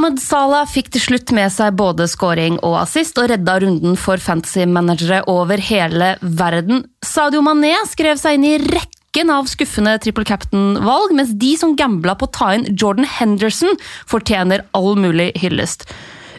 [0.00, 4.16] Mohammed Salah fikk til slutt med seg både scoring og assist, og redda runden for
[4.16, 6.86] fantasy-managere over hele verden.
[7.04, 12.14] Sadio Mané skrev seg inn i rekken av skuffende triple captain-valg, mens de som gambla
[12.16, 13.76] på å ta inn Jordan Henderson,
[14.08, 15.84] fortjener all mulig hyllest.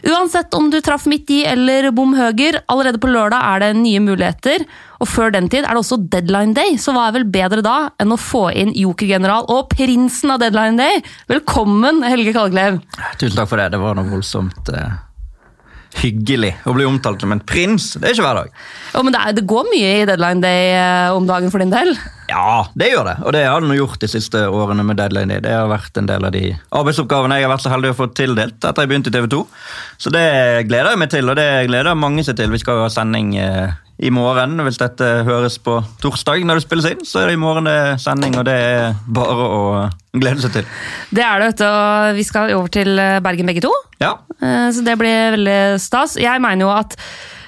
[0.02, 4.00] Uansett om du traff midt i eller bom høger, allerede på lørdag er det nye
[4.02, 4.64] muligheter.
[5.02, 7.76] Og før den tid er det også deadline day, så hva er vel bedre da
[8.02, 11.02] enn å få inn jokergeneral og prinsen av deadline day?
[11.30, 12.82] Velkommen, Helge Kalglev.
[13.20, 13.70] Tusen takk for det.
[13.74, 14.98] Det var noe voldsomt eh,
[16.00, 17.92] hyggelig å bli omtalt som en prins.
[17.98, 18.58] Det er ikke hver dag.
[18.94, 21.72] Jo, men det, er, det går mye i deadline day eh, om dagen for din
[21.72, 21.94] del?
[22.32, 23.16] Ja, det gjør det.
[23.26, 25.42] Og det har den gjort de siste årene med Deadline Day.
[25.44, 28.08] Det har vært en del av de arbeidsoppgavene jeg har vært så heldig å få
[28.16, 29.42] tildelt etter jeg begynte i TV 2.
[30.00, 30.26] Så det
[30.70, 32.52] gleder jeg meg til, og det gleder mange seg til.
[32.54, 34.58] Vi skal jo ha sending eh, i morgen.
[34.66, 37.74] Hvis dette høres på torsdag når det spilles inn, så er det i morgen det
[37.78, 39.62] er sending, og det er bare å
[40.18, 40.70] glede seg til.
[41.14, 43.72] Det er det, og Vi skal over til eh, Bergen begge to,
[44.02, 46.16] Ja, Eh, så det blir veldig stas.
[46.18, 46.96] Jeg mener jo at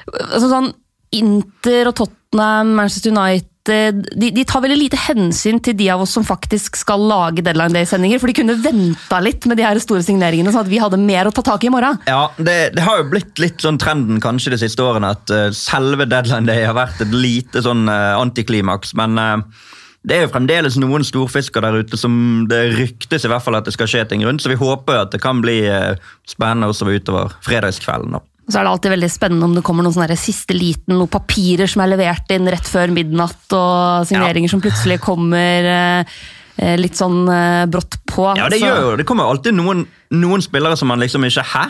[0.07, 0.71] altså sånn
[1.15, 6.15] Inter og Tottenham, Manchester United de, de tar veldig lite hensyn til de av oss
[6.15, 8.21] som faktisk skal lage Deadline Day-sendinger.
[8.23, 11.29] For de kunne venta litt med de her store signeringene, sånn at vi hadde mer
[11.29, 12.01] å ta tak i i morgen.
[12.09, 15.47] Ja, det, det har jo blitt litt sånn trenden kanskje de siste årene at uh,
[15.57, 18.95] selve deadline day har vært et lite sånn uh, antiklimaks.
[18.99, 19.65] Men uh,
[20.05, 23.69] det er jo fremdeles noen storfisker der ute som det ryktes i hvert fall at
[23.69, 24.45] det skal skje ting rundt.
[24.45, 25.97] Så vi håper at det kan bli eh,
[26.29, 28.19] spennende også utover fredagskvelden.
[28.19, 28.21] da.
[28.45, 31.71] Så er det alltid veldig spennende om det kommer noen sånne siste liten, noen papirer
[31.71, 36.17] som er levert inn rett før midnatt, og signeringer som plutselig kommer eh,
[36.61, 38.27] eh, litt sånn eh, brått på.
[38.37, 41.65] Ja, det gjør jo, det kommer alltid noen, noen spillere som man liksom ikke Hæ?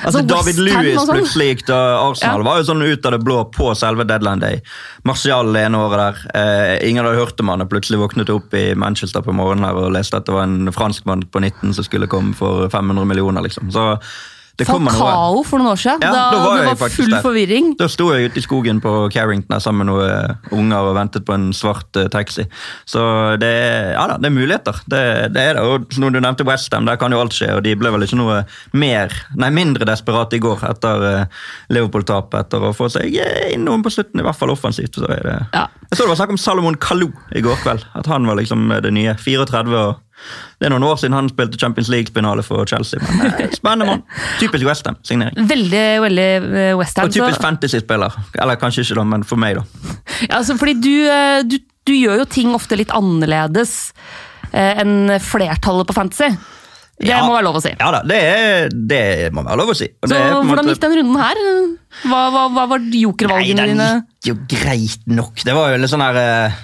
[0.00, 1.12] Altså, Altså, David Lewis sånn.
[1.12, 2.40] plutselig gikk til Arsenal.
[2.40, 2.48] Ja.
[2.48, 4.60] var jo sånn ut av det blå på selve deadline day.
[5.06, 6.26] Martial det ene året der.
[6.40, 9.92] Eh, ingen hadde hørt om han, og plutselig våknet opp i Manchester på morgenen og
[9.94, 13.44] leste at det var en franskmann på 19 som skulle komme for 500 millioner.
[13.44, 13.68] liksom.
[13.76, 13.92] Så
[14.54, 15.42] det noe.
[15.48, 16.04] For noen år siden.
[16.04, 17.22] Ja, da, da var det var full der.
[17.24, 17.72] forvirring.
[17.80, 21.26] Da sto jeg ute i skogen på Carrington sammen med noen eh, unger og ventet
[21.26, 22.46] på en svart uh, taxi.
[22.86, 23.02] Så
[23.42, 23.50] det,
[23.96, 24.78] ja da, det er muligheter.
[24.86, 25.02] Det,
[25.34, 25.64] det er det.
[25.66, 27.50] Og når du nevnte Westham, der kan jo alt skje.
[27.56, 28.44] Og de ble vel ikke noe
[28.78, 31.42] mer, nei, mindre desperate i går etter uh,
[31.74, 32.46] Liverpool-tapet.
[32.46, 33.10] Etter å få seg
[33.50, 35.00] inn noen på slutten, i hvert fall offensivt.
[35.00, 35.18] Så det.
[35.50, 35.66] Ja.
[35.90, 37.84] Jeg så det var snakk om Salomon Kalou i går kveld.
[37.98, 39.18] At han var liksom det nye.
[39.18, 40.00] 34 og
[40.60, 43.00] det er noen år siden han spilte Champions League-finale for Chelsea.
[43.18, 44.02] Men eh, Spennende mann.
[44.40, 45.36] Typisk Westham-signering.
[45.50, 47.10] Veldig veldig West Westham.
[47.10, 48.16] Og typisk fantasy-spiller.
[48.40, 49.96] Eller kanskje ikke, da, men for meg, da.
[50.28, 51.58] Ja, altså, fordi du, eh, du,
[51.88, 53.76] du gjør jo ting ofte litt annerledes
[54.52, 56.32] eh, enn flertallet på Fantasy.
[56.94, 57.24] Det Ja.
[57.26, 57.72] må være lov å si.
[57.74, 59.00] Ja da, det, er, det
[59.34, 59.88] må være lov å si.
[59.98, 61.40] Og Så Hvordan måte- gikk den runden her?
[62.06, 63.88] Hva, hva, hva var jokervalgene Nei, dine?
[63.88, 65.42] den gikk jo greit nok.
[65.42, 66.60] Det var jo litt sånn her eh,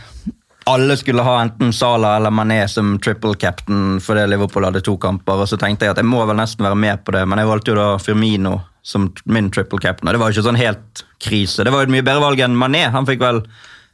[0.71, 5.43] Alle skulle ha enten Salah eller Mané som triple captain fordi Liverpool hadde to kamper.
[5.43, 7.49] og Så tenkte jeg at jeg må vel nesten være med på det, men jeg
[7.51, 10.09] valgte jo da Firmino som min triple captain.
[10.09, 11.65] og Det var jo ikke sånn helt krise.
[11.65, 12.87] Det var jo et mye bedre valg enn Mané.
[12.95, 13.43] Han fikk vel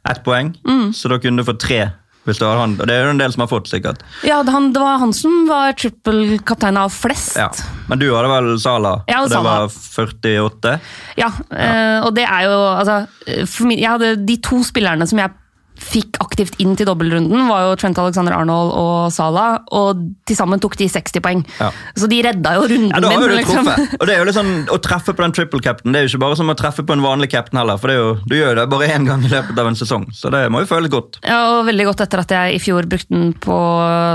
[0.07, 0.93] ett poeng, Mm.
[0.95, 1.89] så da kunne du få tre.
[2.27, 2.73] hvis det, var han.
[2.75, 4.01] Og Det er jo en del som har fått, sikkert.
[4.27, 7.37] Ja, det, han, det var han som var triple captain av flest.
[7.39, 7.47] Ja.
[7.87, 9.53] Men du hadde vel Salah, Jeg og det Sala.
[9.61, 10.73] var 48?
[11.15, 15.19] Ja, eh, og det er jo altså, eh, min, jeg hadde De to spillerne som
[15.23, 15.31] jeg
[15.77, 20.59] fikk aktivt inn til dobbeltrunden, var jo Trent Alexander Arnold og Salah, og til sammen
[20.59, 21.43] tok de 60 poeng.
[21.61, 21.69] Ja.
[21.95, 23.29] Så de redda jo runden Ja, da har min.
[23.29, 23.65] du liksom.
[23.69, 23.95] truffet.
[24.01, 26.11] Og det er jo litt sånn, Å treffe på den triple cap'n det er jo
[26.17, 27.77] ikke bare som å treffe på en vanlig cap'n heller.
[27.77, 30.29] For det jo, du gjør det bare én gang i løpet av en sesong, så
[30.33, 31.19] det må jo føles godt.
[31.23, 33.57] Ja, og Veldig godt etter at jeg i fjor brukte den på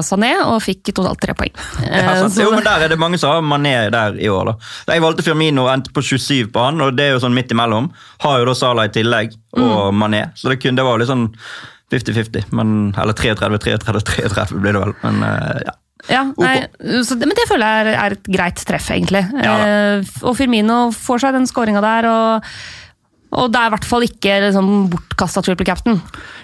[0.05, 1.53] Sané og fikk totalt tre poeng.
[1.87, 2.37] Ja, Eh, sant?
[2.43, 4.44] jo, men Der er det mange som har Mané der i år.
[4.53, 4.93] da.
[4.94, 7.49] Jeg valgte Firmino og endte på 27 på han, og det er jo sånn midt
[7.53, 7.91] imellom.
[8.21, 10.26] Har jo da Salah i tillegg, og Mané.
[10.38, 11.28] Så det, kunne, det var litt sånn
[11.93, 12.52] 50-50.
[13.02, 14.94] Eller 33-33-33 blir det vel.
[15.04, 15.78] Men eh, ja.
[16.10, 16.64] Ja, nei,
[17.06, 19.22] så Men det føler jeg er, er et greit treff, egentlig.
[19.38, 22.49] Ja eh, og Firmino får seg den skåringa der, og,
[23.32, 25.96] og det er i hvert fall ikke liksom, bortkasta triple captain.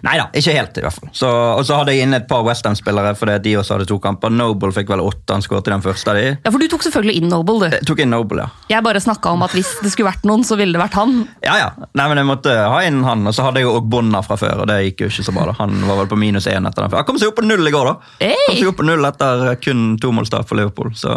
[0.07, 1.11] Nei da, ikke helt i hvert fall.
[1.13, 4.33] Så, og så hadde jeg inne et par Westham-spillere, fordi de også hadde to kamper.
[4.33, 6.25] Noble fikk vel åtte, han skåret i den første av de.
[6.47, 7.77] Ja, For du tok selvfølgelig inn Noble, du.
[7.77, 8.65] Jeg tok inn Noble, ja.
[8.73, 11.19] Jeg bare snakka om at hvis det skulle vært noen, så ville det vært han.
[11.45, 11.69] Ja, ja.
[11.93, 14.39] Nei, men Jeg måtte ha inn han, og så hadde jeg jo også Bonna fra
[14.41, 14.63] før.
[14.65, 15.57] og det gikk jo ikke så bra da.
[15.61, 16.97] Han var vel på minus én etter den.
[16.97, 18.17] Han kom seg opp på null i går, da.
[18.25, 18.39] Hey!
[18.49, 20.95] Kom seg opp på null etter kun tomålstap for Liverpool.
[20.97, 21.13] så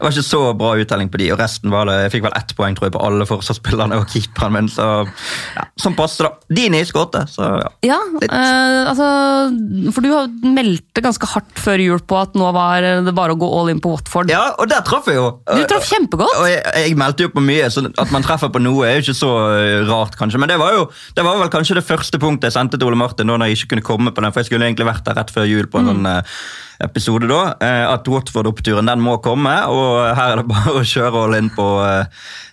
[0.00, 2.36] det var ikke så bra uttelling på de, og resten var det, Jeg fikk vel
[2.38, 4.70] ett poeng tror jeg, på alle forsvarsspillerne og keeperen min.
[4.72, 6.30] så ja, Sånn passer da.
[6.56, 7.68] Dini skåret, så ja.
[7.90, 9.10] Ja, eh, altså
[9.92, 13.50] For du meldte ganske hardt før jul på at nå var det bare å gå
[13.58, 14.32] all in på Watford.
[14.32, 15.28] ja, og der traff jeg jo.
[15.52, 16.38] Du traff kjempegodt!
[16.40, 19.04] Og jeg, jeg meldte jo på mye, så at man treffer på noe er jo
[19.04, 20.40] ikke så eh, rart, kanskje.
[20.40, 22.98] Men det var jo det var vel kanskje det første punktet jeg sendte til Ole
[22.98, 25.20] Martin da når jeg ikke kunne komme på den, for jeg skulle egentlig vært der
[25.20, 26.40] rett før jul på en sånn eh,
[26.84, 29.52] episode, da, eh, at Watford-oppturen den må komme.
[29.70, 32.04] Og her er det bare å kjøre all in på eh,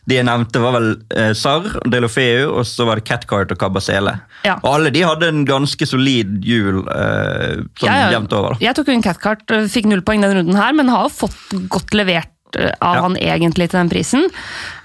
[0.08, 4.14] De jeg nevnte, var vel eh, Sarr, Delofeu, og så var det Catcart og Cabasele.
[4.48, 4.56] Ja.
[4.62, 8.10] Og alle de hadde en ganske solid jul sånn Ja, ja.
[8.16, 8.56] jevnt over.
[8.56, 8.64] da.
[8.68, 11.56] Jeg tok jo en catcart, fikk null poeng den runden her, men har jo fått
[11.74, 13.02] godt levert av Ja.
[13.04, 14.24] han egentlig til den prisen.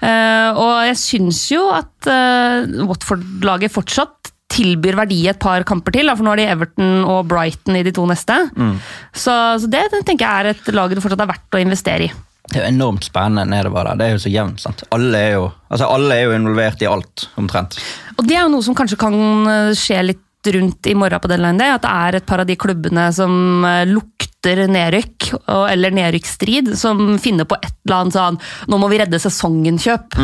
[0.03, 6.09] Uh, og jeg syns jo at uh, Watford-laget fortsatt tilbyr verdi et par kamper til,
[6.09, 8.37] da, for nå er de Everton og Brighton i de to neste.
[8.53, 8.75] Mm.
[9.11, 9.33] Så,
[9.63, 12.13] så det, tenker jeg er et lag det fortsatt er verdt å investere i.
[12.43, 13.99] Det er jo enormt spennende nedover der.
[13.99, 14.59] Det er jo så jevnt.
[14.61, 14.83] sant?
[14.93, 17.79] Alle er jo, altså alle er jo involvert i alt, omtrent.
[18.17, 21.29] Og det er jo noe som kanskje kan øh, skje litt rundt i morgen på
[21.31, 25.69] deadline day, at det er et par av de klubbene som øh, lukter nedrykk, og,
[25.71, 30.19] eller nedrykksstrid, som finner på et eller annet sånn Nå må vi redde sesongen-kjøp.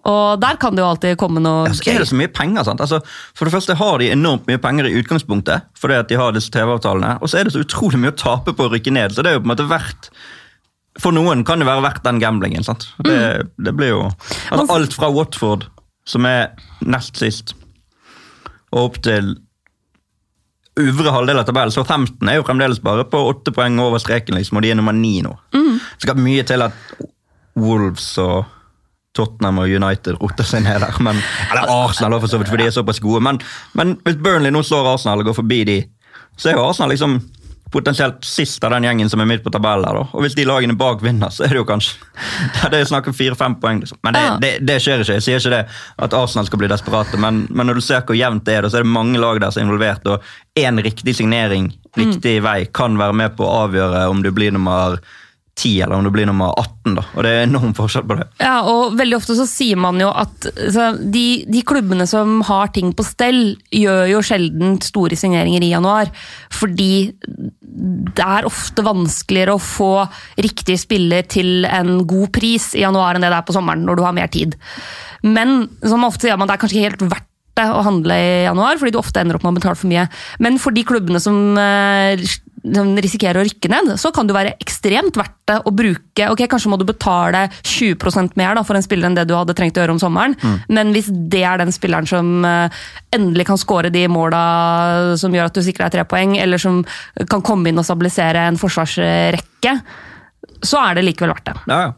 [0.00, 2.64] Og der kan det jo alltid komme noe altså, så er det så mye penger.
[2.64, 2.80] sant?
[2.80, 3.00] Altså,
[3.36, 6.52] for det første har de enormt mye penger i utgangspunktet, fordi at de har disse
[6.54, 9.12] TV-avtalene, og så er det så utrolig mye å tape på å rykke ned.
[9.12, 10.10] så det er jo på en måte verdt
[11.00, 12.64] For noen kan det være verdt den gamblingen.
[12.64, 12.88] sant?
[13.04, 13.18] Det,
[13.58, 15.68] det blir jo altså, Alt fra Watford,
[16.06, 16.50] som er
[16.80, 17.54] nest sist,
[18.72, 19.34] og opp til
[20.80, 21.74] øvre halvdel av tabellen.
[21.74, 24.78] Så 15 er jo fremdeles bare på åtte poeng over streken, liksom, og de er
[24.78, 25.34] nummer ni nå.
[25.52, 26.72] Det skal mye til at
[27.58, 28.44] Wolves og
[29.20, 30.96] Tottenham og United roter seg ned der.
[31.04, 31.20] Men,
[31.52, 33.20] eller Arsenal, for så vidt, for de er såpass gode.
[33.28, 33.38] Men,
[33.78, 35.78] men hvis Burnley nå slår Arsenal og går forbi de,
[36.40, 37.20] så er jo Arsenal liksom
[37.70, 39.84] potensielt sist av den gjengen som er midt på tabellen.
[39.94, 40.00] da.
[40.16, 42.00] Og hvis de lagene bak vinner, så er det jo kanskje
[42.72, 43.78] Det er snakk om fire-fem poeng.
[43.84, 44.00] liksom.
[44.02, 44.32] Men det, Ja.
[44.42, 45.18] det, det skjer ikke.
[45.20, 45.60] Jeg sier ikke det
[46.08, 48.80] at Arsenal skal bli desperate, men, men når du ser hvor jevnt det er, så
[48.80, 50.26] er det mange lag der som er involvert, og
[50.58, 51.70] én riktig signering,
[52.00, 54.98] riktig vei, kan være med på å avgjøre om du blir nummer
[55.60, 56.94] 10 eller om du blir nummer 18.
[56.96, 57.04] da.
[57.14, 58.26] Og det er enorm forskjell på det.
[58.40, 60.48] Ja, og veldig ofte så sier man jo at
[61.00, 63.42] de, de klubbene som har ting på stell,
[63.74, 66.12] gjør jo sjelden store signeringer i januar.
[66.56, 66.92] Fordi
[67.60, 69.92] det er ofte vanskeligere å få
[70.40, 74.00] riktig spiller til en god pris i januar enn det det er på sommeren, når
[74.00, 74.56] du har mer tid.
[75.22, 77.26] Men som ofte sier man, det er kanskje ikke helt verdt
[77.60, 80.06] å handle i januar, fordi du ofte ender opp med å betale for mye.
[80.40, 81.38] Men for de klubbene eh, som
[82.62, 86.70] risikerer å rykke ned, så kan det være ekstremt verdt det å bruke Ok, kanskje
[86.70, 89.82] må du betale 20% mer da, for en spiller enn det du hadde trengt å
[89.82, 90.36] gjøre om sommeren,
[90.68, 92.82] men hvis det er den spilleren som eh,
[93.16, 94.42] endelig kan skåre de måla
[95.20, 96.82] som gjør at du sikrer deg tre poeng, eller som
[97.30, 99.78] kan komme inn og stabilisere en forsvarsrekke,
[100.62, 101.54] så er det likevel verdt det.
[101.70, 101.92] Ja, ja.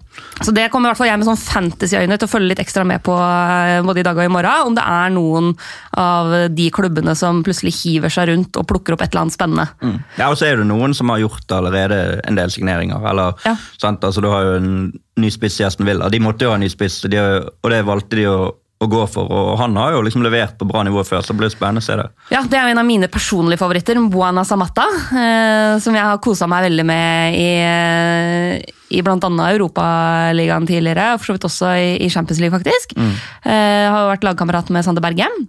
[0.44, 2.84] Så det kommer i hvert fall jeg med sånn fantasy-øyne til å følge litt ekstra
[2.86, 4.68] med på eh, både i dag og i morgen.
[4.70, 5.48] Om det er noen
[5.98, 9.66] av de klubbene som plutselig hiver seg rundt og plukker opp et eller annet spennende.
[9.82, 9.96] Mm.
[10.20, 13.02] Ja, og så er det noen som har gjort allerede en del signeringer.
[13.10, 13.56] eller, Ja.
[13.82, 14.00] sant?
[14.04, 16.08] Altså, Du har jo en ny spiss i Aston Villa.
[16.08, 19.30] De måtte jo ha en ny spiss, og det valgte de å, å gå for.
[19.30, 21.86] og Han har jo liksom levert på bra nivå før, så det blir spennende å
[21.86, 22.08] se det.
[22.34, 24.86] Ja, Det er jo en av mine personlige favoritter, Buana Samatta.
[25.12, 28.60] Eh, som jeg har kosa meg veldig med i, eh,
[28.92, 29.18] i bl.a.
[29.52, 32.96] Europaligaen tidligere, og for så vidt også i, i Champions League, faktisk.
[32.98, 35.48] Eh, har jo vært lagkamerat med Sander Bergem.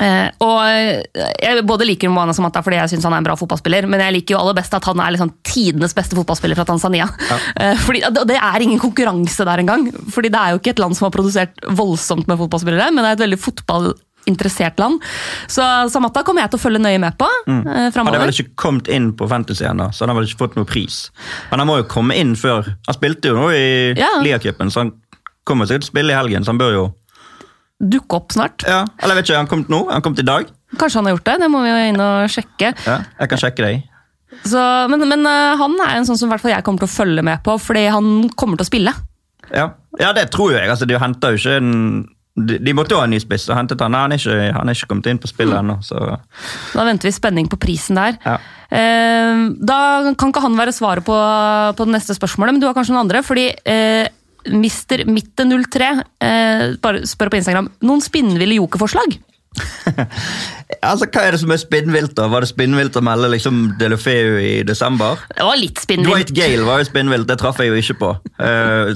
[0.00, 3.36] Eh, og eh, Jeg både liker Moana Samata fordi jeg synes han er en bra
[3.38, 6.66] fotballspiller, men jeg liker jo aller best at han er liksom tidenes beste fotballspiller fra
[6.68, 7.08] Tanzania.
[7.60, 9.86] Eh, fordi, og Det er ingen konkurranse der engang.
[10.10, 13.10] Fordi Det er jo ikke et land som har produsert voldsomt med fotballspillere, men det
[13.12, 14.98] er et veldig fotballinteressert land.
[15.46, 18.56] Så Samata kommer jeg til å følge nøye med på eh, Han har vel ikke
[18.60, 20.98] kommet inn på Fantasy ennå, så han har vel ikke fått noe pris.
[21.52, 22.72] Men han må jo komme inn før.
[22.88, 23.64] Han spilte jo nå i
[24.00, 24.10] Ja.
[24.24, 24.92] Liacupen, så han
[25.46, 26.44] kommer sikkert til å spille i helgen.
[26.44, 26.84] så han bør jo...
[27.84, 28.64] Dukke opp snart.
[28.68, 29.82] Ja, Eller jeg vet ikke, han kom nå?
[29.90, 30.48] Han kommet i dag?
[30.78, 32.72] Kanskje han har gjort det, det må vi jo inn og sjekke.
[32.86, 33.90] Ja, Jeg kan sjekke deg.
[34.42, 34.60] Så,
[34.90, 37.54] men men eh, han er en sånn som jeg kommer til å følge med på,
[37.62, 38.94] fordi han kommer til å spille.
[39.52, 39.68] Ja,
[40.00, 40.66] ja det tror jeg.
[40.68, 41.00] Altså, de jo
[41.38, 41.72] ikke en
[42.34, 43.94] de, de måtte jo ha en ny spiss, og hentet han.
[43.94, 45.78] Han er ikke, han er ikke kommet inn på spillet ennå.
[45.86, 46.00] så...
[46.74, 48.18] Da venter vi spenning på prisen der.
[48.24, 48.34] Ja.
[48.74, 49.78] Eh, da
[50.18, 53.04] kan ikke han være svaret på, på det neste spørsmålet, men du har kanskje noen
[53.04, 53.22] andre.
[53.26, 54.10] Fordi eh,
[54.50, 55.04] Mr.
[55.08, 55.92] Mitte03
[56.24, 59.18] eh, spør på Instagram noen spinnville jokerforslag.
[60.84, 62.14] Altså, Hva er det som er spinnvilt?
[62.18, 62.26] da?
[62.32, 65.20] Var det spinnvilt å melde liksom Delofeu i desember?
[65.30, 66.10] Det var litt spinnvilt.
[66.10, 68.10] Dwight Gale var jo spinnvilt, det traff jeg jo ikke på.
[68.40, 68.90] Uh,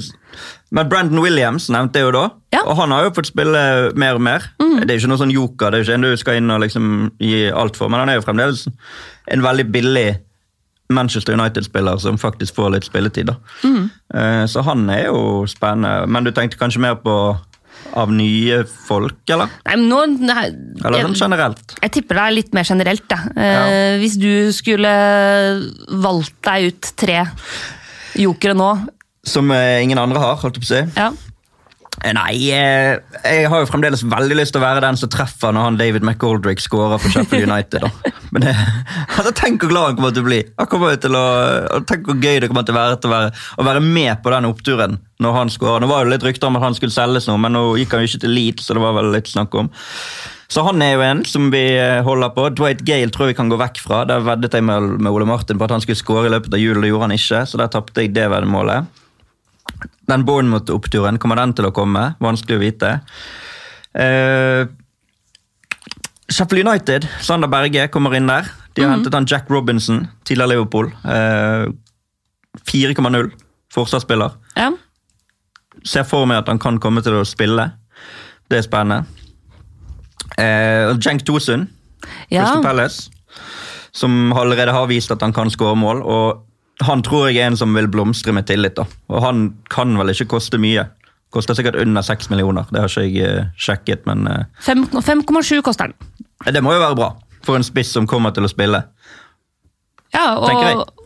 [0.75, 2.63] men Brandon Williams nevnte jeg jo da, Ja.
[2.65, 3.61] Og han har jo fått spille
[3.97, 4.49] mer og mer.
[4.59, 6.91] Det er ikke noe sånn joker, det er ikke en du skal inn og liksom
[7.23, 8.67] gi alt for, men han er jo fremdeles
[9.33, 10.09] en veldig billig
[10.91, 13.27] Manchester United-spiller som faktisk får litt spilletid.
[13.27, 13.35] da.
[13.65, 13.91] Mhm.
[14.15, 16.07] Eh, så han er jo spennende.
[16.09, 17.37] Men du tenkte kanskje mer på
[17.95, 19.49] av nye folk, eller?
[19.67, 20.47] Nei, men nå, nei,
[20.85, 21.75] Eller sånn generelt?
[21.81, 23.05] jeg tipper det er litt mer generelt.
[23.09, 23.19] Da.
[23.37, 24.91] Eh, Hvis du skulle
[25.89, 27.23] valgt deg ut tre
[28.19, 28.73] jokere nå
[29.29, 31.01] Som eh, ingen andre har, holdt jeg på å si.
[31.01, 31.11] ja.
[32.05, 35.55] Eh, Nei, eh, jeg har jo fremdeles veldig lyst til å være den som treffer
[35.55, 37.87] når han David McGoldrick scorer for Sheffield United.
[37.87, 38.13] da.
[38.35, 38.55] Men det,
[39.17, 40.41] altså, Tenk hvor glad han kommer til å bli.
[40.61, 41.27] Han kommer til å,
[41.89, 44.33] tenk hvor gøy det kommer til å være, til å være å være med på
[44.35, 45.83] den oppturen når han scorer.
[45.83, 48.05] Nå var det litt rykter om at han skulle selges nå, men nå gikk han
[48.05, 49.73] jo ikke til Leeds, så det var vel litt snakk om.
[50.49, 52.47] Så han er jo en som vi eh, holder på.
[52.57, 54.05] Dwight Gale tror jeg vi kan gå vekk fra.
[54.09, 56.63] Der veddet jeg med, med Ole Martin på at han skulle skåre i løpet av
[56.63, 58.89] jul, det gjorde han ikke, så der tapte jeg det veddemålet.
[60.09, 62.15] Den Bournemouth-oppturen, kommer den til å komme?
[62.23, 62.93] Vanskelig å vite.
[63.95, 64.67] Eh,
[66.29, 68.49] Sheffield United, Sander Berge kommer inn der.
[68.75, 70.91] De har hentet han Jack Robinson, tidligere Liverpool.
[71.05, 71.69] Eh,
[72.69, 73.31] 4,0
[73.75, 74.35] forsvarsspiller.
[74.57, 74.71] Ja.
[75.85, 77.71] Ser for meg at han kan komme til å spille.
[78.51, 79.07] Det er spennende.
[80.39, 81.69] Eh, Jenk Tosun,
[82.31, 82.45] Ja.
[82.45, 83.11] Crystal Palace,
[83.93, 86.03] som allerede har vist at han kan skåre mål.
[86.03, 86.45] og
[86.87, 88.77] Han tror jeg er en som vil blomstre med tillit.
[88.79, 88.85] da.
[89.11, 90.87] Og Han kan vel ikke koste mye.
[91.35, 92.69] Koster sikkert under 6 millioner.
[92.71, 96.55] Det har ikke jeg eh, sjekket, men eh, 5,7 koster den.
[96.55, 97.11] det må jo være bra
[97.45, 98.81] for en spiss som kommer til å spille.
[100.15, 100.79] Ja, jeg.
[100.79, 101.05] og,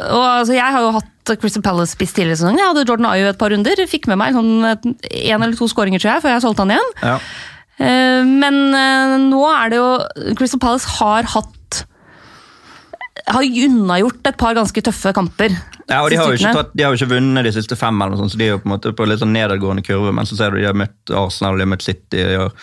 [0.00, 2.58] og altså, jeg har jo hatt Crystal Palace-spiss tidligere i sesongen.
[2.58, 3.84] Jeg hadde Jordan Ayew et par runder.
[3.90, 6.92] Fikk med meg sånn én eller to skåringer tror jeg, før jeg solgte han igjen.
[7.04, 7.16] Ja.
[7.80, 9.88] Eh, Men eh, nå er det jo
[10.40, 11.54] Crystal Palace har hatt
[13.30, 15.54] Har unnagjort et par ganske tøffe kamper.
[15.90, 18.22] Ja, og de har, tatt, de har jo ikke vunnet de siste fem, eller noe
[18.22, 20.12] sånt, så de er jo på en måte på litt sånn nedadgående kurve.
[20.14, 22.54] Men så ser du de har møtt Arsenal, de har møtt City og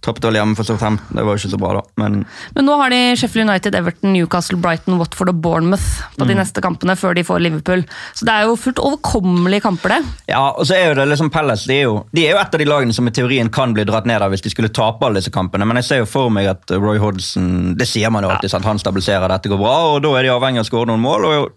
[0.00, 1.12] tapt alle hjemme for Southampton.
[1.18, 1.82] Det var jo ikke så bra, da.
[2.00, 2.24] Men
[2.56, 6.28] Men nå har de Sheffield United, Everton, Newcastle, Brighton, Watford og Bournemouth på Mm.
[6.28, 7.84] de neste kampene før de får Liverpool.
[8.16, 10.00] Så det er jo fullt overkommelige kamper, det.
[10.32, 12.54] ja, og så er jo det liksom Palace de er, jo, de er jo et
[12.54, 15.04] av de lagene som i teorien kan bli dratt ned av hvis de skulle tape
[15.04, 15.66] alle disse kampene.
[15.68, 18.64] Men jeg ser jo for meg at Roy Hodgson Det sier man jo alltid, sant?
[18.64, 19.76] han stabiliserer, dette går bra.
[19.94, 21.24] Og da er de avhengig av å skåre noen mål.
[21.24, 21.52] og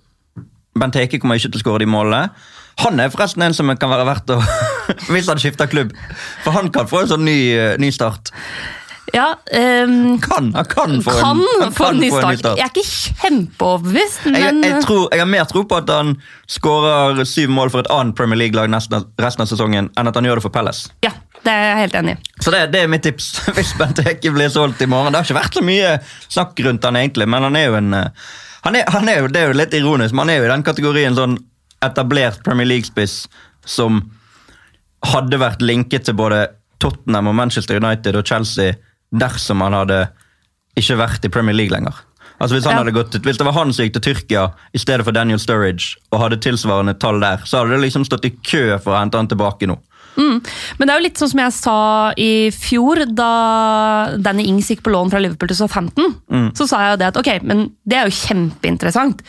[0.80, 2.30] Benteke kommer ikke til å skåre de målene.
[2.82, 4.40] Han er forresten en som kan være verdt å
[5.14, 5.92] Hvis han skifter klubb.
[6.46, 8.34] For han kan få en sånn ny, eh, ny start.
[9.14, 9.36] Ja,
[9.86, 12.40] um, Kan, han kan få kan en, han få en ny start.
[12.40, 12.58] start.
[12.58, 12.86] Jeg er ikke
[13.22, 16.16] kjempeoverbevist, men Jeg, jeg, tror, jeg har mer tro på at han
[16.50, 20.42] skårer syv mål for et annet Premier League-lag resten av sesongen, enn at han gjør
[20.42, 20.90] det for Palace.
[21.06, 21.12] ja,
[21.44, 22.32] det er jeg helt enig i.
[22.40, 25.14] Så det, det er mitt tips hvis Bent Benteke blir solgt i morgen.
[25.14, 25.94] Det har ikke vært så mye
[26.26, 28.32] snakk rundt han egentlig, men han er jo en eh,
[28.64, 30.54] han er, han er jo, Det er jo litt ironisk, men han er jo i
[30.54, 31.38] den kategorien sånn
[31.84, 33.26] etablert Premier League-spiss
[33.68, 34.02] som
[35.04, 36.46] hadde vært linket til både
[36.84, 38.78] Tottenham og Manchester United og Chelsea
[39.12, 40.00] dersom han hadde
[40.80, 41.94] ikke vært i Premier League lenger.
[42.40, 42.92] Altså Hvis han Ja.
[42.92, 46.20] gått hvis det var han som gikk til Tyrkia i stedet for Daniel Sturridge, og
[46.20, 49.28] hadde tilsvarende tall der, så hadde det liksom stått i kø for å hente han
[49.28, 49.78] tilbake nå.
[50.18, 51.78] Men det er jo litt sånn som jeg sa
[52.20, 53.30] i fjor, da
[54.22, 56.16] Danny Ings gikk på lån fra Liverpool til Southampton.
[56.58, 59.24] Så sa jeg jo det at ok, men det er jo kjempeinteressant.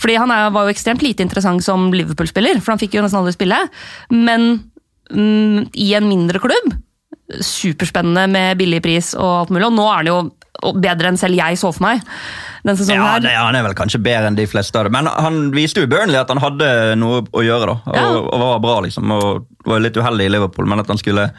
[0.00, 3.20] Fordi han er, var jo ekstremt lite interessant som Liverpool-spiller, for han fikk jo nesten
[3.20, 3.60] aldri spille.
[4.14, 4.50] Men
[5.12, 6.74] mm, i en mindre klubb,
[7.30, 10.20] superspennende med billig pris og alt mulig, og nå er han jo
[10.80, 12.02] bedre enn selv jeg så for meg
[12.64, 13.20] den sesongen Ja, her.
[13.24, 15.86] det, Han er vel kanskje bedre enn de fleste av det, men han viste jo
[15.88, 16.68] Burnley at han hadde
[17.00, 17.66] noe å gjøre.
[17.66, 18.04] da, og, Ja.
[18.20, 21.30] og var bra, liksom, og var litt uheldig i Liverpool, men at han skulle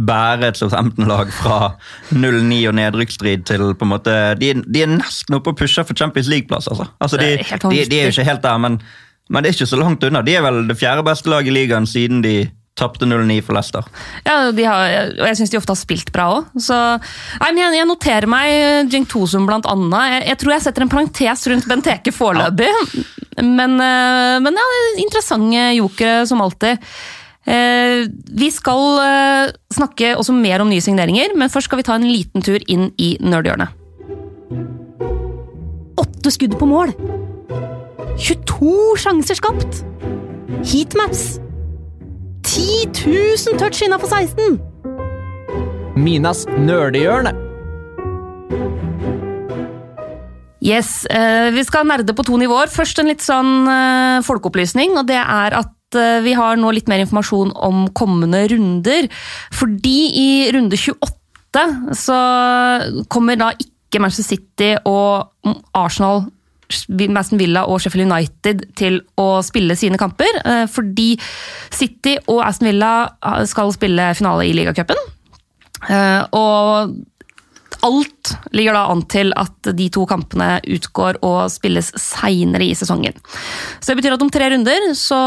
[0.00, 1.74] bære et Southampton-lag fra
[2.14, 5.94] 0-9 og nedrykksstrid til på en måte, De, de er nesten oppe og pusher for
[5.98, 6.68] Champions League-plass.
[6.70, 6.86] altså.
[7.00, 8.80] altså de, de, de er jo ikke helt der, men,
[9.28, 10.22] men det er ikke så langt unna.
[10.22, 12.48] De er vel det fjerde beste laget i ligaen siden de
[12.78, 13.86] tapte 0-9 for Leicester.
[14.24, 16.50] Ja, de har, og jeg syns de ofte har spilt bra òg.
[16.56, 20.14] Jeg, jeg noterer meg Jink Tosum blant annet.
[20.14, 22.70] Jeg, jeg tror jeg setter en parentes rundt Benteke foreløpig.
[23.40, 26.80] Men, eh, men ja, er interessante jokere som alltid.
[27.50, 31.96] Eh, Vi skal eh, snakke også mer om nye signeringer, men først skal vi ta
[31.98, 33.76] en liten tur inn i nerdhjørnet.
[36.00, 36.94] Åtte skudd på mål!
[38.20, 39.84] 22 sjanser skapt!
[40.66, 41.38] Heatmaps!
[42.50, 44.56] 10 000 touch innafor 16!
[45.94, 47.30] Minas nerdehjørne.
[50.58, 52.66] Yes, eh, Vi skal nerde på to nivåer.
[52.66, 54.98] Først en litt sånn eh, folkeopplysning.
[54.98, 59.06] og det er at eh, Vi har nå litt mer informasjon om kommende runder.
[59.54, 62.18] Fordi i runde 28 så
[63.06, 66.26] kommer da ikke Manchester City og Arsenal
[66.70, 70.40] Aston Villa og Sheffield United til å spille sine kamper.
[70.44, 71.12] eh, Fordi
[71.70, 74.96] City og Aston Villa eh, skal spille finale i ligacupen.
[75.88, 76.96] Eh, Og
[77.80, 83.14] alt ligger da an til at de to kampene utgår og spilles seinere i sesongen.
[83.80, 85.20] Så det betyr at om tre runder så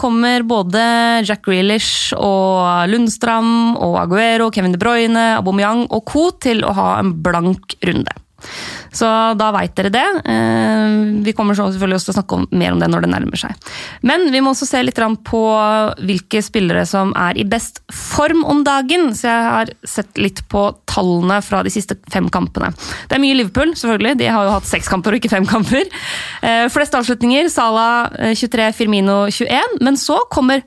[0.00, 0.82] kommer både
[1.28, 6.30] Jack Grealish og Lundstram og Aguero, Kevin De Bruyne, Aubameyang og co.
[6.42, 8.10] til å ha en blank runde.
[8.94, 10.06] Så da veit dere det.
[10.24, 13.40] Eh, Vi kommer selvfølgelig også til å snakke om, mer om det når det nærmer
[13.40, 13.70] seg.
[14.02, 15.42] Men vi må også se litt på
[16.04, 19.12] hvilke spillere som er i best form om dagen.
[19.14, 22.72] Så jeg har sett litt på tallene fra de siste fem kampene.
[23.08, 24.18] Det er mye Liverpool, selvfølgelig.
[24.18, 25.88] De har jo hatt seks kamper og ikke fem kamper.
[26.42, 27.48] Eh, Flest avslutninger.
[27.52, 29.78] Salah eh, 23, Firmino 21.
[29.84, 30.64] Men så kommer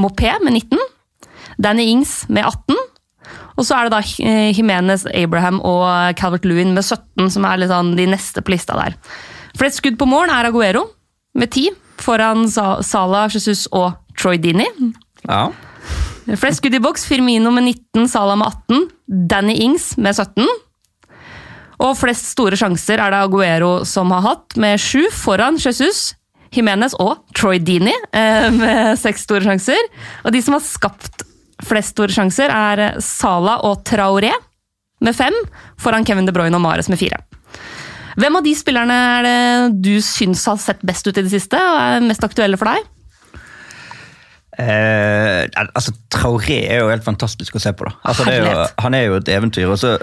[0.00, 0.78] Mopé med 19.
[1.62, 2.73] Danny Ings med 18.
[3.56, 7.62] Og så er det da eh, Jimenez, Abraham og Calvert Lewin med 17, som er
[7.70, 8.96] sånn de neste på lista der.
[9.58, 10.88] Flest skudd på mål er Aguero
[11.38, 11.68] med 10,
[12.02, 14.66] foran Sa- Salah, Jesus og Troy Dini.
[15.28, 15.46] Ja.
[16.40, 18.88] Flest skudd i boks, Firmino med 19, Salah med 18,
[19.30, 20.46] Danny Ings med 17.
[21.84, 26.12] Og flest store sjanser er det Aguero som har hatt, med 7 foran Jesus,
[26.54, 29.80] Jimenez og Troy Dini eh, med seks store sjanser.
[30.24, 31.24] Og de som har skapt
[31.68, 34.32] flest store sjanser, er Sala og Traoré
[35.04, 35.34] med fem,
[35.80, 37.20] foran Kevin De Bruyne og Mares med fire.
[38.20, 39.38] Hvem av de spillerne er det
[39.82, 42.86] du syns har sett best ut i det siste, og er mest aktuelle for deg?
[44.58, 47.88] Eh, altså, Traoré er jo helt fantastisk å se på.
[47.88, 47.94] da.
[48.06, 49.70] Altså, det er jo, han er jo et eventyr.
[49.72, 49.94] Og så,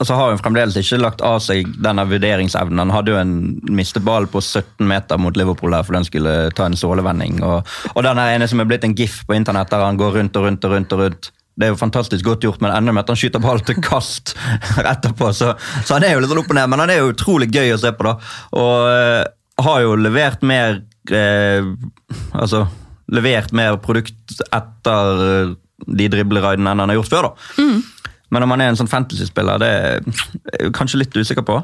[0.00, 2.80] så har han fremdeles ikke lagt av seg denne vurderingsevnen.
[2.80, 3.34] Han hadde jo en
[3.68, 7.42] misteball på 17 meter mot Liverpool der, for den skulle ta en sålevending.
[7.44, 10.40] Og, og den ene som er blitt en gif på internett, der han går rundt
[10.40, 10.96] og rundt og rundt.
[10.96, 11.32] og rundt.
[11.60, 14.32] Det er jo fantastisk godt gjort, men enda med at han skyter ball til kast
[14.94, 15.28] etterpå.
[15.36, 15.52] Så,
[15.84, 17.80] så han er jo litt opp og ned, men han er jo utrolig gøy å
[17.82, 18.06] se på.
[18.06, 18.16] da.
[18.56, 19.24] Og eh,
[19.60, 20.78] har jo levert mer
[21.12, 21.66] eh,
[22.32, 22.64] Altså
[23.10, 25.54] levert mer produkt etter eh,
[25.86, 27.30] de dribleraidene enn han har gjort før.
[27.30, 27.64] da.
[28.30, 30.00] Men om han er en sånn fantasy-spiller, det er
[30.60, 31.56] jeg kanskje litt usikker på.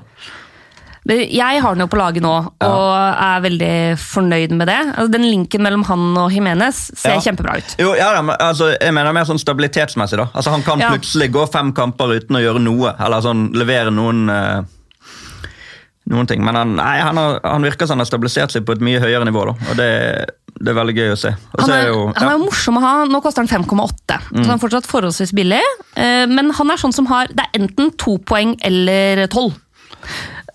[1.06, 2.32] Jeg har den jo på laget nå,
[2.66, 2.88] og
[3.22, 4.78] er veldig fornøyd med det.
[4.96, 7.20] Altså, den linken mellom han og Jimenez ser Ja.
[7.22, 7.76] kjempebra ut.
[7.78, 10.16] Jo, ja, men, altså, jeg mener mer sånn stabilitetsmessig.
[10.18, 10.26] da.
[10.34, 10.90] Altså, Han kan Ja.
[10.90, 14.62] plutselig gå fem kamper uten å gjøre noe, eller sånn levere noen eh,
[16.10, 16.42] noen ting.
[16.46, 19.00] Men han, nei, han, har, han virker som han har stabilisert seg på et mye
[19.02, 19.54] høyere nivå, da.
[19.70, 19.88] og det,
[20.56, 21.32] det er veldig gøy å se.
[21.58, 22.92] Han er, er, jo, han er jo morsom å ha.
[23.10, 25.62] Nå koster han 5,8, så han er fortsatt forholdsvis billig.
[25.98, 29.56] eh, Men han er sånn som har Det er enten to poeng eller tolv.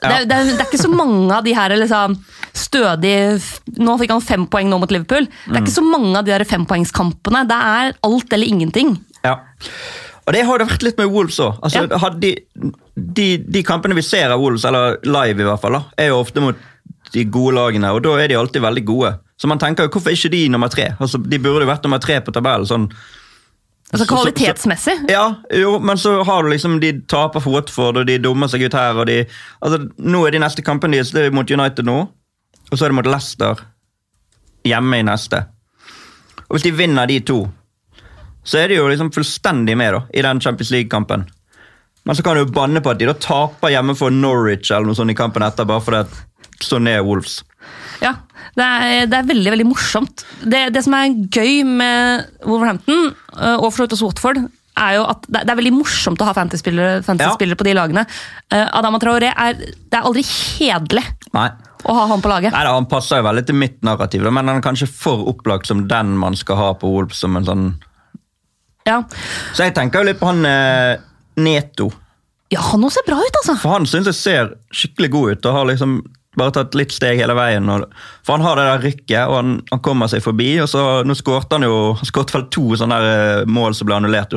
[0.02, 2.16] Det, er- det, er- det er ikke så mange av de her liksom,
[2.58, 3.36] stødige
[3.78, 5.28] Nå fikk han fem poeng nå mot Liverpool.
[5.46, 7.44] Det er ikke så mange av de her fempoengskampene.
[7.52, 8.96] Det er alt eller ingenting.
[9.26, 9.36] Ja.
[10.28, 11.58] Og det har det vært litt med Wolves òg.
[11.64, 12.10] Altså, Ja.
[12.10, 12.36] de,
[12.96, 16.20] de, de kampene vi ser av Wolves, eller live i hvert fall, da, er jo
[16.22, 16.56] ofte mot
[17.14, 19.16] de gode lagene, og da er de alltid veldig gode.
[19.42, 20.92] Så man tenker jo, hvorfor er ikke de nummer tre?
[21.02, 22.68] Altså, de burde jo vært nummer tre på tabellen.
[22.70, 22.92] sånn
[23.94, 25.10] Altså Så- så- Kvalitetsmessig.
[25.10, 28.62] Ja, jo, men så har du liksom de taper for Watford, og de dummer seg
[28.64, 28.94] ut her.
[28.96, 29.26] og de,
[29.62, 32.08] altså Nå er de neste kampene deres det er mot United nå,
[32.72, 33.56] og så er det mot Leicester
[34.64, 35.46] hjemme i neste.
[36.50, 37.52] Og Hvis de vinner de to,
[38.44, 41.28] så er de jo liksom fullstendig med da, i den Champions League-kampen.
[42.04, 44.98] Men så kan du banne på at de da taper hjemme for Norwich eller noe
[44.98, 47.42] sånt i kampen etter, bare fordi at så ned Wolves.
[48.02, 48.16] Ja,
[48.58, 50.26] det er, det er veldig veldig morsomt.
[50.42, 54.42] Det, det som er gøy med Wolverhampton, øh, og for så vidt også Watford,
[54.82, 58.06] er jo at det, er veldig morsomt å ha fantasy-spillere fantasy på de lagene.
[58.54, 61.04] Uh, Adama Traoré er, det er aldri kjedelig
[61.36, 61.50] Nei.
[61.84, 62.56] å ha han på laget.
[62.56, 65.86] Nei Han passer jo veldig til mitt narrativ, men han er kanskje for opplagt som
[65.92, 67.22] den man skal ha på Wolves.
[67.22, 67.72] som en sånn...
[68.88, 69.04] Ja,
[69.54, 71.02] Så jeg tenker jo litt på han eh,
[71.42, 71.92] Neto.
[72.52, 73.58] ja han også ser bra ut, altså!
[73.62, 76.02] For han syns jeg ser skikkelig god ut og har liksom
[76.40, 77.68] bare tatt litt steg hele veien.
[78.24, 80.54] For han har det der rykket, og han, han kommer seg forbi.
[80.64, 83.90] og så Nå skåret han jo han skåret vel to sånne der, eh, mål som
[83.90, 84.32] ble annullert,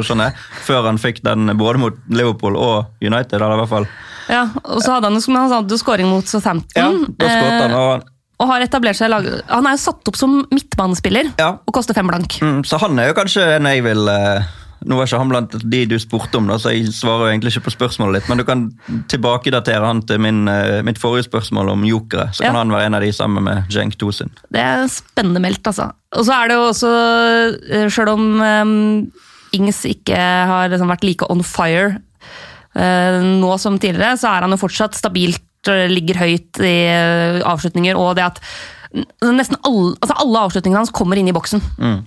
[0.66, 3.38] før han fikk den både mot Liverpool og United.
[3.38, 3.86] eller i hvert fall.
[4.28, 6.26] Ja, og så hadde han jo skåring han hadde mot
[6.74, 9.26] Ja, da skåret han, eh, og, og har etablert seg lag...
[9.48, 11.52] Han er jo satt opp som midtbanespiller Ja.
[11.62, 12.38] og koster fem blank.
[12.42, 14.42] mm, Så han er jo kanskje en jeg vil eh,
[14.84, 17.54] Nå var ikke han blant de du spurte om, da, så jeg svarer jo egentlig
[17.54, 18.64] ikke på spørsmålet ditt, men du kan
[19.08, 22.26] tilbakedatere han til min, eh, mitt forrige spørsmål om jokere.
[22.36, 24.28] Så kan han være en av de sammen med Cenk Tosin.
[24.52, 25.86] Det er spennende meldt, altså.
[26.12, 26.92] Og så er det jo også,
[27.70, 29.12] eh, sjøl om um,
[29.56, 30.18] Ings ikke
[30.50, 31.96] har liksom vært like on fire
[32.76, 35.40] uh, nå som tidligere, så er han jo fortsatt stabilt,
[35.90, 38.42] ligger høyt i eh, avslutninger, og det at
[39.24, 41.62] nesten alle, altså alle avslutningene hans kommer inn i boksen.
[41.80, 42.04] Han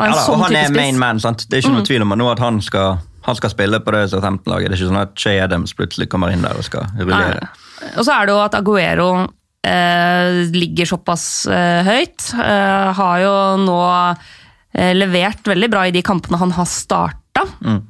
[0.00, 1.44] er Ja, da, sånn han er main man, sant?
[1.48, 4.70] Det er ikke noe tvil om at han skal, han skal spille på det Southampton-laget.
[4.70, 7.44] Det er ikke sånn at Shay Adams plutselig kommer inn der og skal rullere.
[7.44, 7.90] Nei.
[7.96, 9.10] Og så er det jo at Aguero
[9.66, 12.30] eh, ligger såpass eh, høyt.
[12.40, 13.34] Eh, har jo
[13.66, 13.80] nå
[14.72, 17.44] eh, levert veldig bra i de kampene han har starta.
[17.60, 17.82] Mm.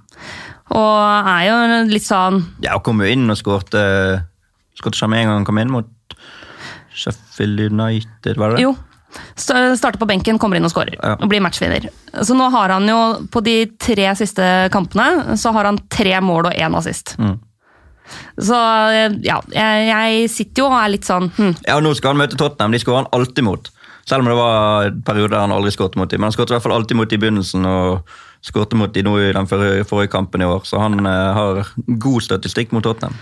[0.76, 1.58] Og er jo
[1.92, 3.82] litt sånn Ja, kom jo inn og skårte
[4.76, 6.16] Skårte ikke med en gang han kom inn mot
[6.96, 8.62] Sheffield United, var det det?
[8.66, 8.74] Jo.
[9.36, 10.96] st- Starter på benken, kommer inn og skårer.
[11.00, 11.16] Ja.
[11.20, 11.88] Og blir matchvinner.
[12.24, 12.98] Så nå har han jo,
[13.32, 17.16] på de tre siste kampene, så har han tre mål og én assist.
[17.20, 17.36] Mm.
[18.38, 18.54] Så
[18.94, 22.12] eh, ja, jeg, jeg sitter jo og er litt sånn hm, Ja, og Nå skal
[22.12, 23.70] han møte Tottenham, de skårer han alltid mot.
[24.06, 26.20] Selv om det var en periode der han aldri skåret mot dem.
[26.22, 28.06] Men han skåret i hvert fall alltid mot dem i begynnelsen, og
[28.46, 30.62] skåret mot dem nå i den forrige, forrige kampen i år.
[30.68, 31.64] Så han eh, har
[32.06, 33.18] god statistikk mot Tottenham.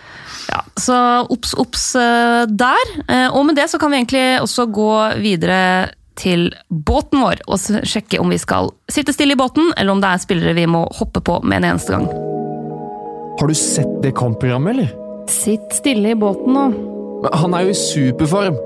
[0.50, 0.96] Ja, så
[1.32, 2.90] obs, obs eh, der.
[3.08, 4.90] Eh, Og med det så kan vi egentlig også gå
[5.22, 5.60] videre
[6.14, 7.58] til båten vår og
[7.90, 10.84] sjekke om vi skal sitte stille i båten, eller om det er spillere vi må
[11.00, 12.06] hoppe på med en eneste gang.
[13.40, 14.92] Har du sett det kampprogrammet, eller?
[15.30, 16.68] Sitt stille i båten nå.
[17.24, 18.56] Men Han er jo i superform.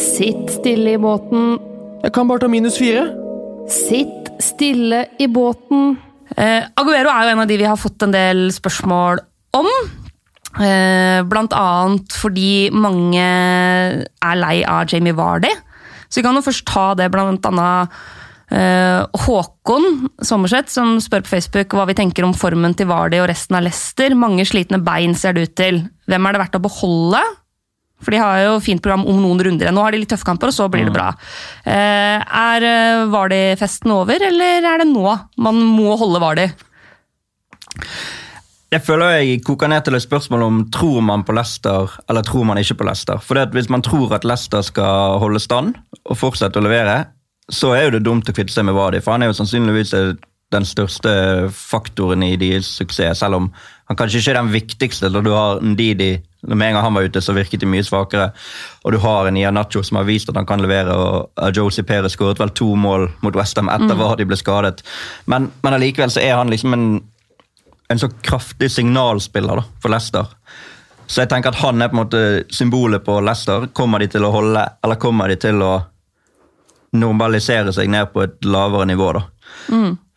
[0.00, 1.58] Sitt stille i båten.
[2.04, 3.04] Jeg kan bare ta minus fire.
[3.68, 5.96] Sitt stille i båten.
[6.36, 9.20] Eh, Aguero er jo en av de vi har fått en del spørsmål
[9.58, 9.68] om.
[10.56, 15.52] Eh, blant annet fordi mange er lei av Jamie Vardy.
[16.08, 17.96] Så vi kan jo først ta det blant annet
[18.54, 23.28] eh, Håkon Sommerseth, som spør på Facebook hva vi tenker om formen til Vardy og
[23.32, 24.16] resten av Leicester.
[24.16, 25.82] Mange slitne bein ser det ut til.
[26.08, 27.24] Hvem er det verdt å beholde?
[28.04, 29.72] For de har jo fint program om noen runder.
[29.72, 31.10] Nå har de litt tøffe kamper, og så blir det bra.
[31.64, 35.08] Eh, er Vardy-festen over, eller er det nå
[35.40, 36.48] man må holde Vardy?
[38.74, 42.46] Jeg føler jeg koker ned til et spørsmål om tror man på Leicester eller tror
[42.48, 43.20] man ikke på Leicester.
[43.22, 47.04] For Hvis man tror at Leicester skal holde stand og fortsette å levere,
[47.48, 49.94] så er jo det dumt å kvitte seg med Vardy, for han er jo sannsynligvis
[50.54, 51.12] den største
[51.54, 53.48] faktoren i deres suksess, selv om
[53.86, 55.10] han kanskje ikke er den viktigste.
[55.14, 58.32] da Du har Ndidi, med en gang han var ute, så virket de mye svakere.
[58.84, 62.18] Og du har en Ianacho som har vist at han kan levere, og Josie Perez
[62.18, 64.82] skåret vel to mål mot Westham etter Vardy ble skadet.
[65.26, 66.88] Men, men allikevel så er han liksom en
[67.88, 70.26] en så kraftig signalspiller da, for Leicester.
[71.06, 72.22] Så jeg tenker at han er på en måte
[72.54, 73.68] symbolet på Leicester.
[73.76, 75.74] Kommer de til å holde, eller kommer de til å
[76.96, 79.12] normalisere seg ned på et lavere nivå?
[79.14, 79.22] da?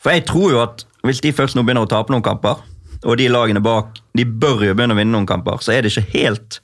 [0.02, 2.64] For jeg tror jo at hvis de først nå begynner å tape noen kamper,
[3.06, 5.94] og de lagene bak de bør jo begynne å vinne noen kamper, så er det
[5.94, 6.60] ikke helt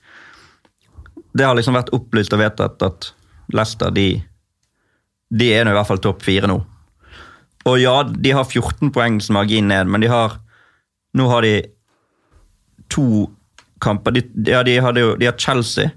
[1.36, 3.10] Det har liksom vært opplyst og vedtatt at
[3.52, 4.24] Leicester de,
[5.30, 6.56] de er nå i hvert fall topp fire nå.
[7.68, 10.38] Og ja, de har 14 poengs margin ned, men de har
[11.16, 11.54] nå har de
[12.92, 13.06] to
[13.84, 14.16] kamper.
[14.16, 15.92] De, ja, de, hadde jo, de har Chelsea,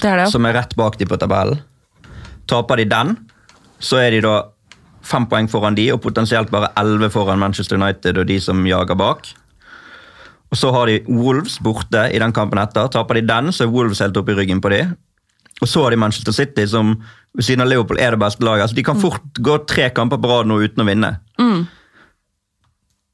[0.00, 0.28] til helga.
[0.32, 1.60] som er rett bak de på tabellen.
[2.48, 3.16] Taper de den,
[3.78, 4.36] så er de da
[5.08, 8.96] fem poeng foran de, og potensielt bare elleve foran Manchester United og de som jager
[8.98, 9.28] bak.
[10.50, 12.88] Og Så har de Wolves borte i den kampen etter.
[12.88, 14.82] Taper de den, så er Wolves helt oppe i ryggen på de.
[15.60, 16.94] Og så har de Manchester City, som
[17.36, 18.62] ved siden av Liverpool er det beste laget.
[18.64, 21.10] Altså, de kan fort gå tre kamper på rad nå uten å vinne.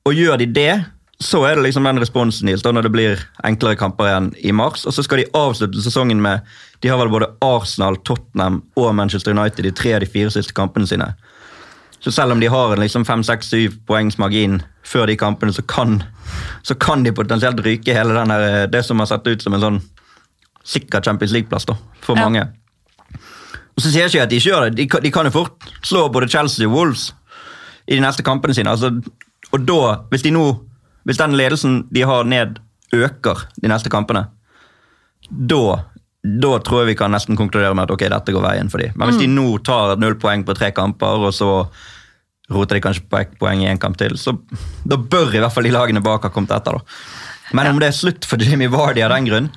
[0.04, 0.84] Og gjør de det,
[1.22, 4.52] så er det liksom den responsen Nils, da når det blir enklere kamper igjen i
[4.52, 4.82] mars.
[4.84, 6.42] Og så skal de avslutte sesongen med
[6.82, 10.52] De har vel både Arsenal, Tottenham og Manchester United i tre av de fire siste
[10.52, 11.06] kampene sine.
[12.04, 15.54] Så selv om de har en liksom fem, seks, syv poengs margin før de kampene,
[15.56, 16.02] så kan,
[16.62, 19.64] så kan de potensielt ryke hele den her, det som har sett ut som en
[19.64, 19.80] sånn
[20.64, 22.26] sikker Champions League-plass da, for Ja.
[22.28, 22.44] mange.
[23.74, 24.76] Og så sier jeg ikke at de ikke gjør det.
[24.76, 27.12] De de kan jo fort slå både Chelsea og Wolves
[27.88, 28.68] i de neste kampene sine.
[28.70, 28.92] Altså,
[29.52, 29.80] og da,
[30.10, 30.44] hvis de nå
[31.04, 32.54] Hvis den ledelsen de har ned,
[32.96, 34.22] øker de neste kampene,
[35.28, 35.82] da,
[36.24, 38.94] da tror jeg vi kan nesten konkludere med at ok, dette går veien for dem.
[38.96, 41.50] Men hvis de nå tar null poeng på tre kamper, og så
[42.52, 44.32] roter de kanskje ett poeng i én kamp til, så
[44.88, 46.78] da bør i hvert fall de lagene bak ha kommet etter.
[46.80, 47.52] da.
[47.52, 49.50] Men om det er slutt for Jimmy Vardy av den grunn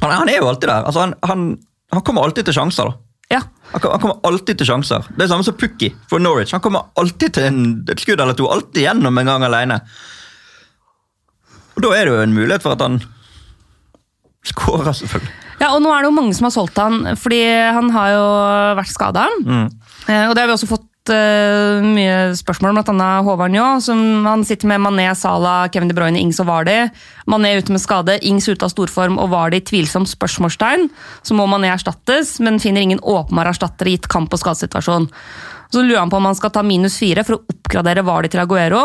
[0.00, 0.86] Han, han er jo alltid der.
[0.86, 1.42] Altså, han, han,
[1.90, 2.90] han kommer alltid til sjanser.
[2.90, 3.03] da.
[3.34, 3.42] Ja.
[3.74, 5.06] Han han kommer alltid til sjanser.
[5.10, 6.52] Det er samme som Pukki for Norwich.
[6.54, 8.46] Han kommer alltid til en, et skudd eller to.
[8.54, 9.80] Alltid gjennom en gang alene.
[11.74, 13.00] Og Da er det jo en mulighet for at han
[14.46, 15.32] skårer, selvfølgelig.
[15.62, 17.40] ja, og nå er det jo mange som har solgt han, fordi
[17.74, 18.24] han har jo
[18.78, 19.26] vært skada.
[19.42, 19.66] Mm.
[20.28, 23.08] og det har vi også fått eh, mye spørsmål bl.a.
[23.26, 23.66] Håvard Njå.
[23.84, 26.90] Som han sitter med Mané, Salah, Kevin De Bruyne, Ings og Vardy.
[27.30, 30.88] Mané ute med skade, Ings ute av storform og Vardy tvilsomt spørsmålstegn.
[31.22, 35.10] Så må Mané erstattes, men finner ingen åpenbar erstatter gitt kamp- og skadesituasjon.
[35.74, 38.44] Så lurer han på om han skal ta minus fire for å oppgradere Vardy til
[38.44, 38.84] Aguero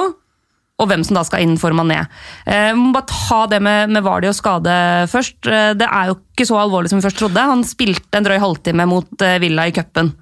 [0.79, 1.99] og hvem som da skal inn for Mané.
[2.47, 4.73] Eh, må bare ta det med, med Vardi og skade
[5.11, 5.39] først.
[5.51, 7.47] Eh, det er jo ikke så alvorlig som vi først trodde.
[7.51, 10.13] Han spilte en drøy halvtime mot eh, Villa i cupen.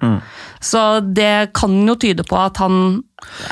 [0.58, 2.98] Så det kan jo tyde på at han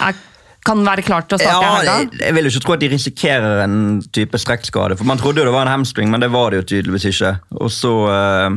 [0.03, 0.19] er,
[0.67, 2.23] kan være klar til å starte Ja, helga.
[2.25, 3.77] jeg, vil jo ikke tro at de risikerer en
[4.11, 4.99] type strekkskade.
[4.99, 7.37] For Man trodde jo det var en hamstring, men det var det jo tydeligvis ikke.
[7.63, 8.57] Og så eh,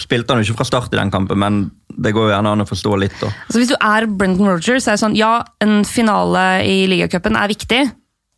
[0.00, 2.64] spilte han jo ikke fra start i den kampen, men det går jo gjerne an
[2.64, 3.16] å forstå litt.
[3.20, 3.28] da.
[3.48, 7.36] Altså hvis du er Brendan Rogers, så er det sånn Ja, en finale i ligacupen
[7.36, 7.82] er viktig,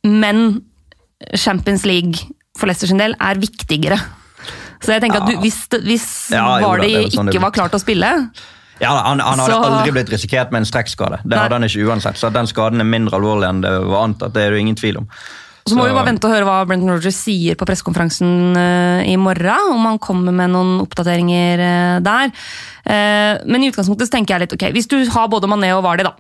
[0.05, 0.62] men
[1.38, 2.18] Champions League
[2.59, 3.98] for Leicester sin del er viktigere.
[4.83, 7.53] Så jeg tenker at du, hvis, hvis Ja, da, det jo sånn det ikke var
[7.55, 8.09] klart å spille
[8.83, 11.20] Ja, Han, han hadde Så- aldri blitt risikert med en strekkskade.
[11.22, 11.38] Det Nei.
[11.38, 14.42] hadde han ikke uansett, så den skaden er mindre alvorlig enn det var antatt, det
[14.42, 15.09] er det ingen tvil om.
[15.62, 19.16] Så må vi bare vente og høre hva Brenton Rogers sier på pressekonferansen eh, i
[19.20, 19.77] morgen.
[19.77, 22.33] Om han kommer med noen oppdateringer eh, der.
[22.83, 25.85] Eh, men i utgangspunktet så tenker jeg litt, ok, hvis du har både Mané og
[25.87, 26.16] Vardi, da,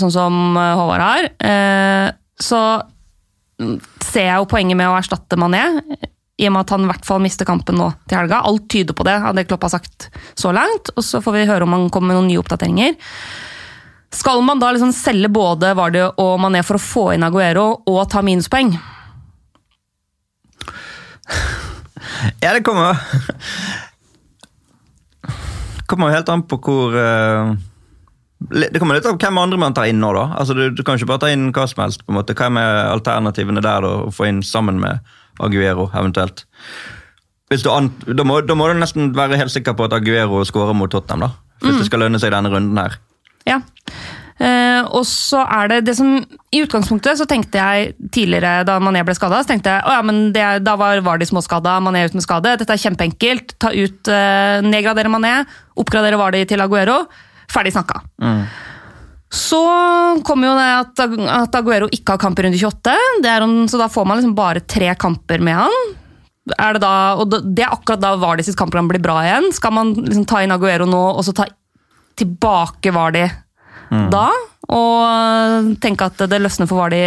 [0.00, 1.26] sånn som Håvard har,
[2.40, 2.60] så
[3.60, 5.66] mm, ser jeg jo poenget med å erstatte Mané.
[6.40, 8.40] I og med at han i hvert fall mister kampen nå til helga.
[8.46, 10.94] Alt tyder på det, av det Klopp har sagt så langt.
[10.96, 12.96] Og så får vi høre om han kommer med noen nye oppdateringer.
[14.16, 18.04] Skal man da liksom selge både Vardy og Mané for å få inn Aguero og
[18.12, 18.76] ta minuspoeng?
[22.40, 22.96] Ja, det kommer
[25.86, 27.54] kommer helt an på hvor eh,
[28.52, 30.26] Det kommer litt av hvem andre man tar inn nå, da.
[30.38, 32.04] Altså, du, du kan ikke bare ta inn hva som helst.
[32.04, 32.36] på en måte.
[32.36, 35.00] Hvem er alternativene der, da, å få inn sammen med
[35.42, 36.44] Aguero, eventuelt?
[37.72, 40.92] An, da, må, da må du nesten være helt sikker på at Aguero skårer mot
[40.92, 41.32] Tottenham, da.
[41.64, 42.98] Hvis det skal lønne seg denne runden her.
[43.46, 43.62] Ja.
[44.36, 46.10] Uh, og så er det det som
[46.52, 50.02] I utgangspunktet så tenkte jeg tidligere, da Mané ble skada, så tenkte jeg oh ja,
[50.04, 52.52] men det, da var Vardy småskada, Mané ut med skade.
[52.60, 53.56] Dette er kjempeenkelt.
[53.62, 55.38] Ta ut, uh, Nedgradere Mané,
[55.80, 57.04] oppgradere Vardi til Aguero.
[57.52, 58.02] Ferdig snakka.
[59.32, 59.60] Så
[60.26, 63.62] kommer jo det at, at Aguero ikke har kamp i runde 28, det er om,
[63.70, 65.94] så da får man liksom bare tre kamper med han.
[66.54, 69.48] Er det, da, og det er akkurat da Vardis sitt kampprogram blir bra igjen.
[69.56, 71.48] Skal man liksom ta inn Aguero nå, og så ta
[72.16, 73.26] tilbake Vardy
[74.10, 74.28] da?
[74.74, 76.98] Og tenke at det løsner for Vardy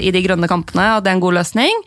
[0.00, 1.82] i de grønne kampene, at det er en god løsning.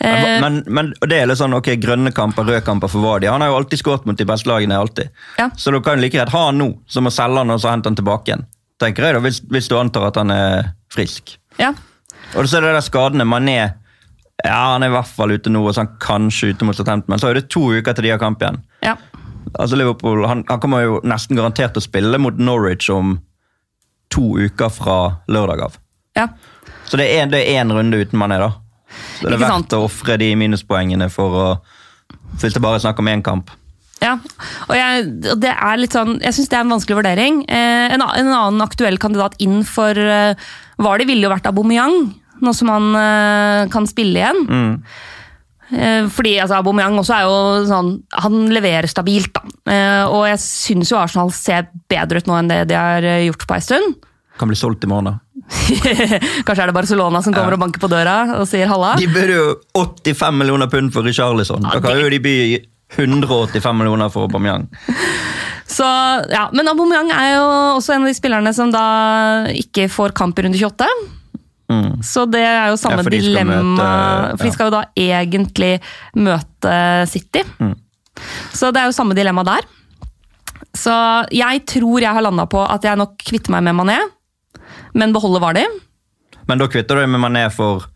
[0.00, 3.30] Eh, Men, men det er litt sånn, ok, grønne kamper, røde kamper for Vardi.
[3.30, 4.76] Han har jo alltid skåret mot de beste lagene.
[4.76, 5.08] alltid.
[5.38, 5.46] Ja.
[5.56, 7.88] Så du kan like greit ha han nå, som å selge han og så hente
[7.88, 8.44] han tilbake igjen.
[8.82, 11.38] tenker jeg da, Hvis, hvis du antar at han er frisk.
[11.58, 11.72] ja.
[12.34, 13.22] Og så er det der skadene.
[13.24, 13.54] Mané
[14.44, 17.06] ja, han er i hvert fall ute nå, og så han kanskje ute mot september.
[17.08, 18.58] men så er det to uker til de har kamp igjen.
[18.82, 18.96] ja.
[19.54, 23.18] Altså Liverpool, han, han kommer jo nesten garantert til å spille mot Norwich om
[24.12, 24.98] to uker fra
[25.30, 25.80] lørdag av.
[26.18, 26.28] ja.
[26.86, 28.52] Så det er, det én runde uten Mané, da.
[29.18, 31.46] Så det er verdt å ofre de minuspoengene for å
[32.38, 33.50] fylte bare snakk om én kamp.
[33.98, 34.12] Ja,
[34.68, 35.08] og jeg,
[35.42, 37.40] det er litt sånn, jeg syns det er en vanskelig vurdering.
[37.50, 40.38] Eh, en, en annen aktuell kandidat inn for eh,
[40.78, 41.96] Vardy ville jo vært Aubameyang,
[42.46, 44.42] nå som han eh, kan spille igjen.
[44.46, 45.02] Eh,
[46.14, 49.42] fordi altså, Aubameyang også er jo sånn, han leverer stabilt, da.
[49.72, 53.24] Eh, og jeg syns jo Arsenal ser bedre ut nå enn det de har eh,
[53.26, 53.96] gjort på ei stund.
[54.36, 55.18] Kan bli solgt i morgen.
[56.46, 58.94] Kanskje er det Barcelona som kommer og banker på døra og sier halla.
[59.00, 59.44] De bør jo
[59.78, 61.64] 85 millioner pund for Richarlison.
[61.64, 62.36] Da kan jo de by
[62.96, 64.68] 185 millioner for Aubameyang.
[65.66, 65.86] Så,
[66.30, 67.46] ja, Men Aubameyang er jo
[67.80, 68.86] også en av de spillerne som da
[69.50, 70.86] ikke får kamp i runde 28.
[71.72, 72.02] Mm.
[72.06, 75.72] Så det er jo samme Ja, for dilemma, møte- for de skal jo da egentlig
[76.14, 76.76] møte
[77.10, 77.42] City.
[77.58, 77.74] Mm.
[78.54, 79.66] Så det er jo samme dilemma der.
[80.76, 80.92] Så
[81.32, 83.98] jeg tror jeg har landa på at jeg nok kvitter meg med Mané,
[84.94, 85.64] men beholder Vardi.
[86.48, 87.86] Men da kvitter du deg med Mané for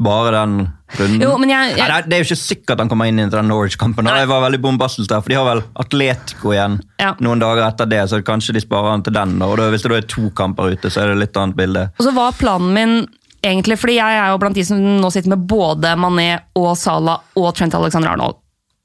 [0.00, 0.54] bare den
[0.98, 1.20] runden?
[1.22, 3.48] Jo, men jeg- jeg- Nei, det er- jo ikke sikkert han kommer inn i den
[3.48, 4.04] Norwich-kampen.
[4.04, 7.14] Det var veldig bombastisk der, for De har vel Atletico igjen Ja.
[7.20, 9.40] noen dager etter det, så kanskje de sparer han til den.
[9.42, 11.90] Og da, Hvis det da er to kamper ute, så er det litt annet bilde.
[11.98, 13.08] Og så var planen min
[13.42, 17.20] egentlig, fordi jeg er jo blant de som nå sitter med både Mané og Salah
[17.36, 18.36] og Trent Alexander Arnold.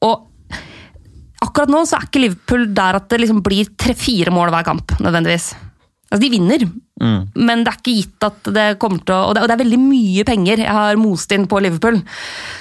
[0.02, 0.26] Og
[1.42, 4.88] akkurat nå så er ikke Liverpool der at det liksom blir tre-fire mål hver kamp,
[5.00, 5.54] nødvendigvis.
[6.10, 6.64] Altså, De vinner,
[7.38, 9.62] men det er ikke gitt at det kommer til å og det, og det er
[9.64, 12.02] veldig mye penger jeg har most inn på Liverpool.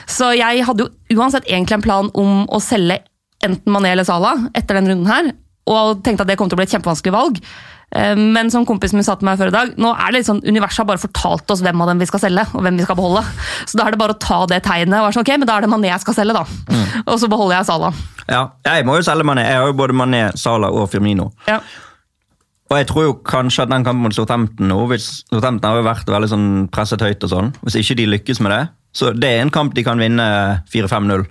[0.06, 3.00] Så jeg hadde jo uansett egentlig en plan om å selge
[3.42, 5.32] enten Mané eller Salah etter den runden her,
[5.68, 7.40] og tenkte at det kom til å bli et kjempevanskelig valg.
[7.96, 10.28] Eh, Men som kompisen min sa til meg før i dag, nå er det litt
[10.28, 12.84] sånn, universet har bare fortalt oss hvem av dem vi skal selge, og hvem vi
[12.84, 13.24] skal beholde.
[13.64, 15.56] Så da er det bare å ta det tegnet og være sånn, ok, men da
[15.56, 16.44] er det Mané jeg skal selge, da.
[17.06, 17.94] Og så beholder jeg Salah.
[18.28, 19.46] Ja, Jeg må jo selge Mané.
[19.48, 21.30] Jeg har jo både Mané, Salah og Firmino.
[21.48, 21.61] Ja.
[22.68, 25.87] Og jeg tror jo kanskje at den kampen mot Southampton nå, hvis Southampton har jo
[25.87, 28.64] vært veldig sånn presset høyt og sånn, hvis ikke de lykkes med det,
[28.96, 30.26] så det er en kamp de kan vinne
[30.72, 31.24] 4-5-0.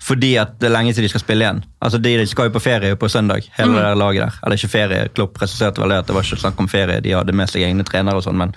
[0.00, 1.58] Fordi at det er lenge siden de skal spille igjen.
[1.84, 4.38] Altså De skal jo på ferie på søndag, hele det der laget der.
[4.46, 7.12] Eller ikke ferie, Klopp presiserte vel det at det var ikke snakk om ferie, de
[7.12, 8.54] hadde med seg egne trenere og sånn, men,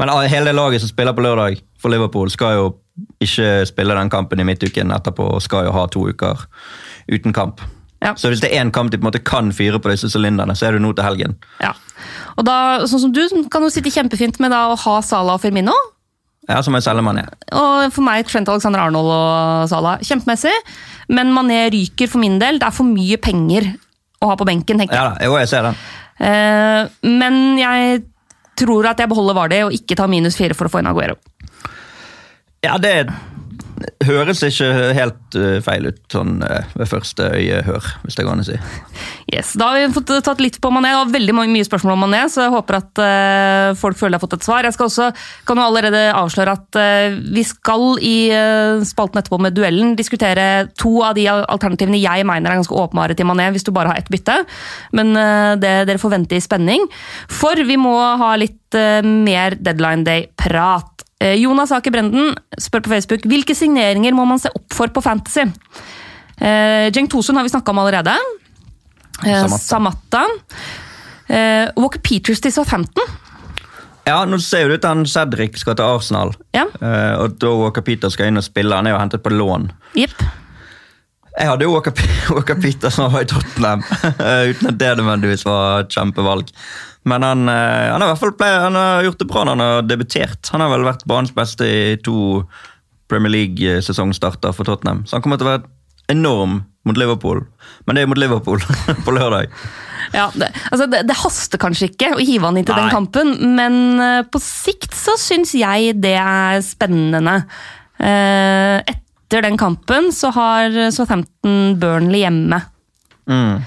[0.00, 2.64] men hele det laget som spiller på lørdag for Liverpool, skal jo
[3.22, 6.46] ikke spille den kampen i midtuken etterpå, og skal jo ha to uker
[7.12, 7.60] uten kamp.
[8.02, 8.12] Ja.
[8.18, 10.56] Så hvis det er én kamp de på en måte kan fyre på disse sylinderne,
[10.58, 11.36] så er det nå til helgen.
[11.62, 11.72] Ja.
[12.36, 12.56] Og da,
[12.90, 15.74] sånn som du, kan jo sitte kjempefint med da å ha Salah og Firmino.
[16.50, 17.22] Ja, som må selger selge Mané.
[17.54, 20.00] Og for meg Trent Alexander Arnold og Salah.
[20.02, 20.54] Kjempemessig.
[21.14, 22.58] Men Mané ryker for min del.
[22.58, 23.68] Det er for mye penger
[24.22, 25.20] å ha på benken, tenker jeg.
[25.20, 25.78] Ja jo, jeg ser den.
[26.22, 28.02] Eh, men jeg
[28.58, 31.18] tror at jeg beholder Vardø og ikke tar minus fire for å få inn Aguero.
[32.62, 32.94] Ja, det
[34.06, 38.42] høres ikke helt eh, feil ut sånn eh, ved første øyehør, hvis det går an
[38.42, 38.58] å si.
[39.32, 40.92] Yes, Da har vi fått tatt litt på Mané.
[40.92, 44.20] Det var veldig mye spørsmål om Mané, så jeg håper at eh, folk føler de
[44.20, 44.68] har fått et svar.
[44.68, 45.08] Jeg skal også,
[45.48, 46.80] kan jo allerede avsløre at
[47.32, 48.16] vi skal i
[48.88, 53.28] spalten etterpå med duellen diskutere to av de alternativene jeg mener er ganske åpenbare til
[53.28, 54.42] Mané, hvis du bare har ett bytte.
[54.96, 55.14] Men
[55.62, 56.84] det dere får vente i spenning.
[57.32, 60.91] For vi må ha litt mer Deadline Day-prat.
[61.22, 65.04] Eh, Jonas Aker Brenden spør på Facebook hvilke signeringer må man se opp for på
[65.04, 65.46] Fantasy.
[66.42, 68.16] Jeng Tosun har vi snakka om allerede.
[69.26, 70.26] Eh, Samatta.
[71.26, 73.18] Eh, Walker Peters til Southampton.
[74.04, 76.32] Ja, nå ser det ut til han Cedric skal til Arsenal.
[76.56, 78.74] Ja, eh, og da Walker Peter skal inn og spille.
[78.74, 79.68] Han er jo hentet på lån.
[79.94, 80.24] Yep.
[81.38, 83.84] Jeg hadde jo Walker, Peters Walker Peter som var i Tottenham,
[84.26, 86.50] eh, uten at det nødvendigvis var kjempevalg.
[87.04, 89.56] Men han, eh, han, har i hvert fall ple- han har gjort det bra når
[89.56, 90.50] han har debutert.
[90.54, 92.44] Han har vel vært banens beste i to
[93.10, 95.02] Premier League-sesongstarter for Tottenham.
[95.06, 95.66] Så han kommer til å være
[96.12, 97.42] enorm mot Liverpool.
[97.86, 98.62] Men det er mot Liverpool
[99.06, 99.50] på lørdag.
[100.14, 103.34] Ja, det, altså det, det haster kanskje ikke å hive han inn til den kampen,
[103.56, 107.36] men eh, på sikt så syns jeg det er spennende.
[108.02, 112.58] Eh, etter den kampen så har Southampton Burnley hjemme.
[113.30, 113.62] Mm.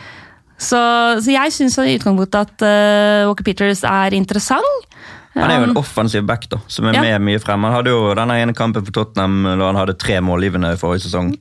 [0.55, 0.79] Så,
[1.19, 4.87] så jeg syns i utgangspunktet at uh, Walker Peters er interessant.
[5.35, 7.01] Han er jo en Um, offensiv back da, som er Ja.
[7.01, 7.63] med mye frem.
[7.67, 11.09] Han hadde jo denne ene kampen for Tottenham da han hadde tre målgivende i forrige
[11.09, 11.35] sesong.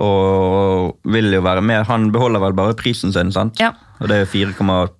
[0.00, 1.86] Og vil jo være med.
[1.86, 3.60] Han beholder vel bare prisen sin, sant?
[3.60, 3.74] Ja.
[4.00, 4.90] Og det er 4,5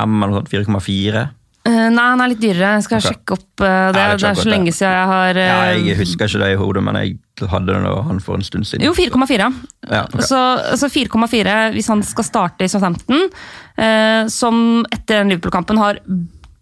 [0.00, 0.50] eller noe sånt.
[0.50, 1.28] 4,4.
[1.68, 2.76] Uh, nei, han er litt dyrere.
[2.78, 3.12] Jeg skal okay.
[3.12, 3.94] sjekke opp uh, det.
[3.94, 6.52] Nei, det det er så lenge siden jeg har uh, Ja, jeg husker ikke det
[6.54, 8.84] i hodet, men jeg hadde det han for en stund siden.
[8.84, 9.48] Jo, 4,4.
[9.88, 10.26] Ja, okay.
[10.26, 10.40] Så,
[10.76, 13.28] så 4,4 hvis han skal starte i Southampton,
[13.76, 16.02] eh, som etter den Liverpool-kampen har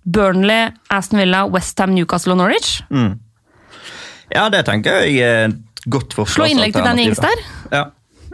[0.08, 2.78] Burnley, Aston Villa, Westham, Newcastle og Norwich.
[2.90, 3.18] Mm.
[4.32, 7.46] Ja, det tenker jeg er et godt Slå innlegg til Danny Ings der.
[7.72, 7.86] Ja.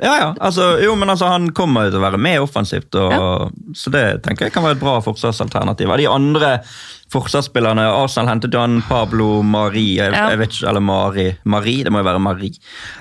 [0.03, 0.35] Ja, ja.
[0.41, 4.49] Altså, jo, men altså, han kommer til å være med offensivt, og, så det tenker
[4.49, 5.93] jeg kan være et bra forsvarsalternativ.
[6.01, 6.57] De andre
[7.15, 10.29] forsvarsspillerne Arsenal hentet jo han Pablo Mari, jeg, Ja.
[10.33, 11.27] jeg vet ikke, eller Mari.
[11.45, 12.51] Mari, det må jo være Mari.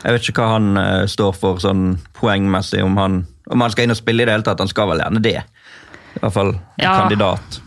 [0.03, 3.19] Jeg vet ikke hva han uh, står for sånn poengmessig, om han,
[3.51, 4.61] om han skal inn og spille i det hele tatt.
[4.63, 5.37] Han skal vel gjerne det.
[6.15, 6.93] I hvert fall Ja.
[7.01, 7.59] kandidat.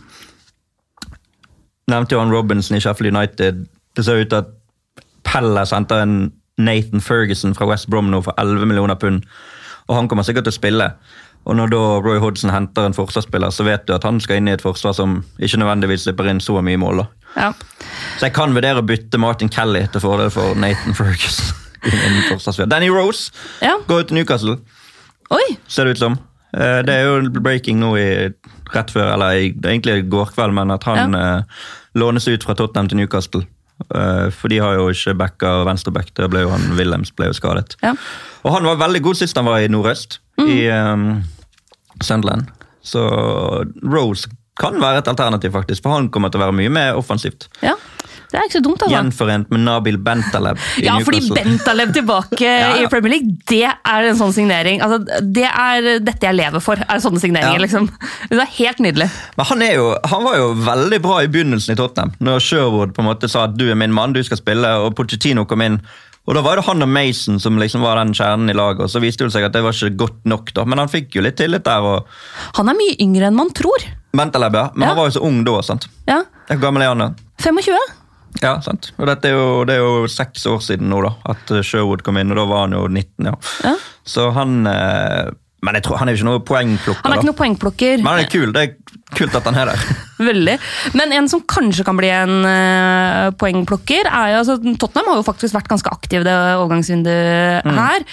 [1.87, 3.65] Nevnte jo han Robinson i Sheffield United.
[3.95, 4.49] Det ser ut til at
[5.27, 6.17] Palace henter en
[6.57, 9.23] Nathan Ferguson fra West Brom nå for 11 millioner pund.
[9.87, 10.87] Og han kommer sikkert til å spille.
[11.47, 14.49] Og når da Roy Hodgson henter en forsvarsspiller, så vet du at han skal inn
[14.49, 17.05] i et forsvar som ikke nødvendigvis slipper inn så mye mål.
[17.37, 17.53] Ja.
[18.17, 21.55] Så jeg kan vurdere å bytte Martin Kelly til fordel for Nathan Ferguson.
[22.67, 23.31] Danny Rose
[23.63, 23.77] ja.
[23.87, 24.57] går ut til Newcastle,
[25.31, 25.45] Oi!
[25.71, 26.17] ser det ut som.
[26.51, 28.09] Eh, Det er jo breaking nå i
[28.73, 31.27] rett før, eller er egentlig i går kveld, men at han ja.
[31.95, 33.45] lånes ut fra Tottenham til Newcastle.
[33.93, 36.11] Eh, for de har jo ikke backa venstreback.
[36.17, 37.77] Det ble jo han Wilhelms ble jo skadet.
[37.83, 37.93] Ja.
[38.43, 41.21] Og han var veldig god sist han var i Nordøst, i um,
[42.03, 42.47] Sunderland.
[42.83, 43.03] Så
[43.83, 47.49] Rose kan være et alternativ, faktisk, for han kommer til å være mye mer offensivt.
[47.61, 47.75] ja.
[48.27, 48.91] Det er ikke så dumt, altså.
[48.91, 52.81] Gjenforent med Nabil Bentaleb Ja, fordi Bentaleb tilbake Ja, ja.
[52.83, 54.81] i Premier League, det er en sånn signering.
[54.83, 57.61] Altså, det er dette jeg lever for, er sånne signeringer, Ja.
[57.63, 57.87] liksom.
[58.27, 59.07] Det er helt nydelig.
[59.39, 62.11] Men han, jo, han var jo veldig bra i begynnelsen i Tottenham.
[62.19, 64.91] Når Sherwood på en måte sa at du er min mann, du skal spille, og
[64.99, 65.79] Pochettino kom inn.
[66.27, 68.81] Og Da var det han og Mason som liksom var den kjernen i laget.
[68.83, 70.65] og Så viste det seg at det var ikke godt nok, da.
[70.65, 71.79] Men han fikk jo litt tillit der.
[71.81, 72.05] og
[72.59, 73.85] Han er mye yngre enn man tror.
[74.13, 74.69] Mentalab, ja.
[74.75, 74.87] Men Ja.
[74.93, 75.61] han var jo så ung da.
[75.61, 75.87] sant?
[76.07, 77.09] Ja, Hvor gammel er han da?
[77.39, 77.77] 25.
[78.41, 78.91] Ja, sant.
[78.99, 82.31] Og er jo, Det er jo seks år siden nå da, at Sherwood kom inn,
[82.31, 83.25] og da var han jo 19.
[83.25, 83.33] ja.
[83.63, 83.75] Ja.
[84.05, 85.31] Så han eh,
[85.65, 87.01] Men jeg tror han er jo ikke noe poengplukker.
[87.03, 87.97] Han er ikke noe poengplukker.
[88.03, 88.51] Men han er kul.
[88.53, 88.75] Det er
[89.17, 89.87] kult at han er der.
[90.27, 90.53] Veldig.
[90.97, 95.25] Men en som kanskje kan bli en uh, poengplukker, er jo altså, Tottenham har jo
[95.25, 97.73] faktisk vært ganske aktiv det overgangsvinduet Mm.
[97.77, 98.03] her.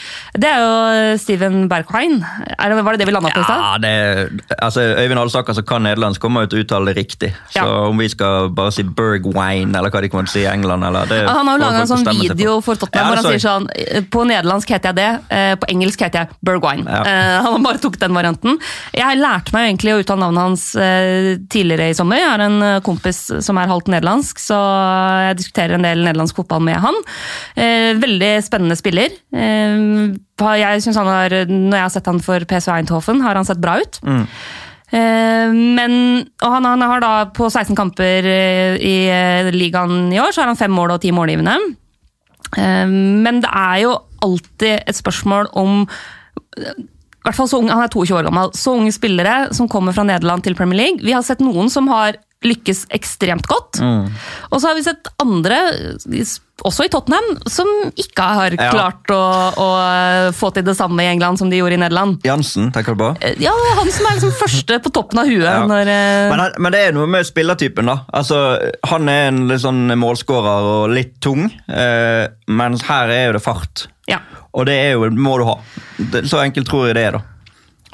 [0.41, 2.19] Det er jo Steven Bergwijn.
[2.59, 3.61] Er var det det vi landa på i stad?
[3.61, 7.31] Ja, det, altså Øyvind Alsaker som kan nederlandsk, kommer jo til å uttale det riktig.
[7.53, 7.89] Så Ja.
[7.89, 10.85] om vi skal bare si Bergwijn, eller hva de kommer til å si i England
[10.85, 13.45] eller det Han har jo laga en sånn video for Tottenham Ja, hvor han sier
[13.45, 16.85] sånn eh, På nederlandsk heter jeg det, eh, på engelsk heter jeg Bergwijn.
[16.87, 17.03] Ja.
[17.35, 18.59] Eh, Han bare tok den varianten.
[18.97, 22.21] Jeg lærte meg egentlig å uttale navnet hans eh, tidligere i sommer.
[22.21, 24.59] Jeg har en eh, kompis som er halvt nederlandsk, så
[25.29, 27.01] jeg diskuterer en del nederlandsk fotball med han.
[27.55, 29.13] Veldig spennende spiller.
[29.35, 33.63] Jeg synes han har, Når jeg har sett han for PSV Eindhoven, har han sett
[33.63, 33.99] bra ut.
[34.05, 34.25] Mm.
[35.75, 35.95] Men,
[36.45, 38.29] og han, han har da på 16 kamper
[38.79, 38.97] i
[39.55, 41.57] ligaen i år, så har han fem mål og ti målgivende.
[42.55, 45.85] Men det er jo alltid et spørsmål om
[47.25, 48.51] hvert fall så unge, Han er 22 år gammel.
[48.55, 51.01] Så unge spillere som kommer fra Nederland til Premier League.
[51.05, 53.79] Vi har sett noen som har lykkes ekstremt godt.
[54.53, 55.57] Og så har vi sett andre
[56.65, 57.67] også i Tottenham, som
[57.99, 58.71] ikke har Ja.
[58.71, 59.23] klart å,
[59.57, 59.69] å
[60.37, 62.21] få til det samme i England som de gjorde i Nederland.
[62.23, 63.09] Jansen, tenker du på?
[63.25, 65.43] Eh, Ja, han som er liksom første på toppen av huet.
[65.43, 65.65] Ja.
[65.67, 67.87] Når, eh, Men, han- men det er noe med spillertypen.
[67.87, 68.05] da.
[68.13, 73.33] Altså, Han er en litt sånn målskårer og litt tung, eh, mens her er jo
[73.39, 73.87] det fart.
[74.07, 74.19] ja.
[74.55, 75.59] Og det er jo, må du ha.
[75.99, 77.17] Det, så enkelt tror jeg det er.
[77.19, 77.23] da.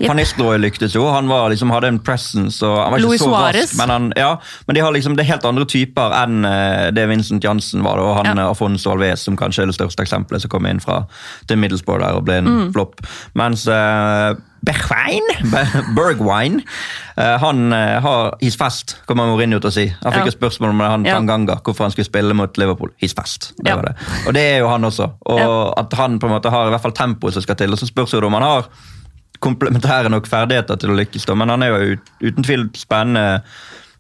[0.01, 0.09] Jep.
[0.09, 1.03] Van Nistelrooy lyktes jo.
[1.13, 2.63] Han var, liksom, hadde en presence.
[2.65, 4.31] og han var ikke Louis så rask, men, han, ja,
[4.67, 8.01] men de har liksom, det er helt andre typer enn eh, det Vincent Jansen var.
[8.01, 8.47] Og han Ja.
[8.47, 11.03] eh, Afonso Alves, som kanskje er det største eksempelet, som kom inn fra
[11.47, 12.73] til Middlesbrough der og ble en Mm.
[12.73, 13.01] flopp.
[13.37, 14.33] Mens uh,
[14.63, 15.23] Bergwijn,
[15.97, 16.63] Bergwijn
[17.17, 19.87] eh, han eh, har His fast, kommer Mourinho til å si.
[20.03, 20.33] Han fikk Ja.
[20.33, 21.15] et spørsmål om han Ja.
[21.17, 22.91] Tanganga, hvorfor han skulle spille mot Liverpool.
[23.01, 23.53] His fast.
[23.57, 23.77] Det Ja.
[23.77, 23.95] var det.
[24.27, 25.11] Og det er jo han også.
[25.27, 25.73] Og Ja.
[25.81, 27.73] at han på en måte har i hvert fall tempoet som skal til.
[27.73, 28.65] Og så spørs det om han har
[29.41, 31.97] komplementære nok ferdigheter til å lykkes, men han er jo
[32.29, 33.43] uten tvil spennende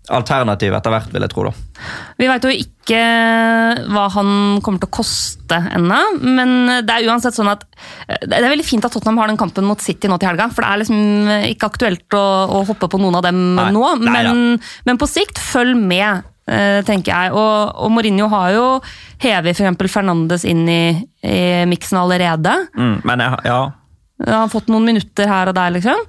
[0.09, 1.45] alternativ etter hvert, vil jeg tro.
[1.47, 1.89] da.
[2.19, 3.01] Vi veit jo ikke
[3.93, 4.31] hva han
[4.65, 6.55] kommer til å koste ennå, men
[6.87, 7.63] det er uansett sånn at
[8.09, 10.49] eh, Det er veldig fint at Tottenham har den kampen mot City nå til helga,
[10.51, 12.25] for det er liksom ikke aktuelt å,
[12.59, 13.71] å hoppe på noen av dem Nei.
[13.77, 13.85] nå.
[14.03, 17.37] Men, men på sikt, følg med, eh, tenker jeg.
[17.37, 18.67] Og, og Mourinho har jo
[19.23, 19.93] hevet f.eks.
[19.93, 20.83] Fernandes inn i,
[21.23, 21.41] i
[21.71, 22.57] miksen allerede.
[22.75, 23.63] Mm, men jeg, ja,
[24.27, 26.07] Han har fått noen minutter her og der, liksom.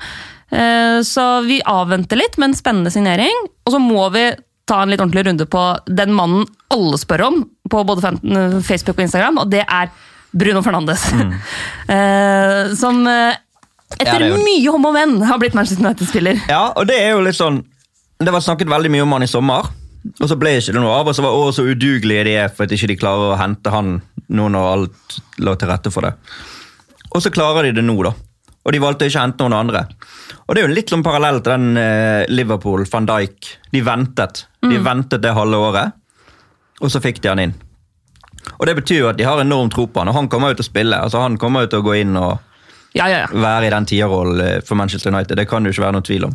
[0.52, 3.46] Eh, Så vi avventer litt, men spennende signering.
[3.66, 4.26] Og så må vi
[4.68, 7.42] ta en litt ordentlig runde på den mannen alle spør om
[7.72, 8.12] på både
[8.64, 9.90] Facebook og Instagram, og det er
[10.32, 11.06] Bruno Fernandes.
[11.12, 11.34] Mm.
[12.82, 16.40] Som etter Ja, jo- mye om og men har blitt Manchester United-spiller.
[16.48, 17.64] ja, og det er jo litt sånn
[18.22, 19.66] Det var snakket veldig mye om han i sommer,
[20.22, 21.08] og så ble ikke det noe av.
[21.10, 23.72] Og så var også så udugelige de er for at ikke de klarer å hente
[23.74, 23.96] han
[24.30, 26.12] nå når alt lå til rette for det.
[27.16, 28.12] Og så klarer de det nå, da.
[28.64, 29.88] Og de valgte ikke å hente noen andre.
[30.48, 33.52] Og det er jo litt sånn parallell til den eh, Liverpool, van Dijk.
[33.72, 34.46] De ventet.
[34.62, 35.94] De ventet det halve året,
[36.82, 37.54] og så fikk de han inn.
[38.58, 40.58] Og det betyr jo at de har enorm tro på han, og han kommer jo
[40.60, 40.98] til å spille.
[40.98, 42.40] altså Han kommer jo til å gå inn og
[42.98, 43.28] Ja, ja, ja.
[43.32, 45.38] være i den tierrollen eh, for Manchester United.
[45.38, 46.34] Det kan det jo ikke være noen tvil om.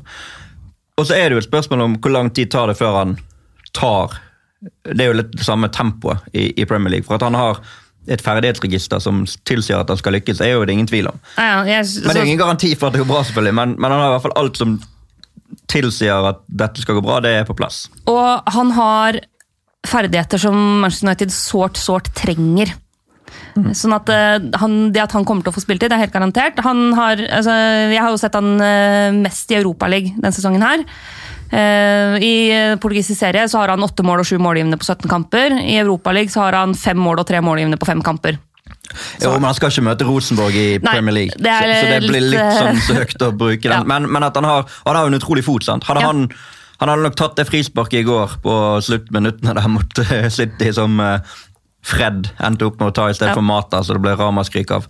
[0.96, 3.16] Og så er det jo et spørsmål om hvor lang tid tar det før han
[3.76, 4.14] tar
[4.86, 7.04] Det er jo litt det samme tempoet i, i Premier League.
[7.04, 7.60] For at han har
[8.06, 11.22] et ferdighetsregister som tilsier at han skal lykkes, er jo det ingen tvil om.
[11.38, 13.56] ja, jeg, så, Men det er ingen garanti for at det går bra, selvfølgelig.
[13.58, 14.76] Men, men han har i hvert fall alt som
[15.70, 17.86] tilsier at dette skal gå bra, det er på plass.
[18.10, 19.20] Og han har
[19.86, 22.74] ferdigheter som Manchester United sårt, sårt trenger.
[23.76, 26.14] Sånn at eh, han, Det at han kommer til å få spilletid, det er helt
[26.14, 26.58] garantert.
[26.66, 27.54] Han har, altså,
[27.92, 30.64] jeg har jo sett han eh, mest i Europaligaen denne sesongen.
[30.66, 30.84] her.
[31.52, 35.08] Eh, I eh, portugisisk serie så har han åtte mål og sju målgivende på 17
[35.10, 35.54] kamper.
[35.62, 38.38] I Europaligaen så har han fem mål og tre målgivende på fem kamper.
[39.22, 41.96] Jo, men Han skal ikke møte Rosenborg i Nei, Premier League, det så, så det
[42.06, 43.74] blir litt, litt eh, sånn søkt å bruke den.
[43.82, 43.82] Ja.
[43.86, 45.66] Men, men at han har, han har en utrolig fot.
[45.66, 45.84] sant?
[45.88, 46.12] Hadde Ja.
[46.12, 46.28] han,
[46.80, 48.54] han hadde nok tatt det frisparket i går på
[48.86, 50.00] sluttminuttene der mot
[50.38, 50.98] City, som
[51.86, 53.38] Fred endte opp med å ta i stedet Ja.
[53.38, 54.88] for Mata, så det ble ramaskrik av.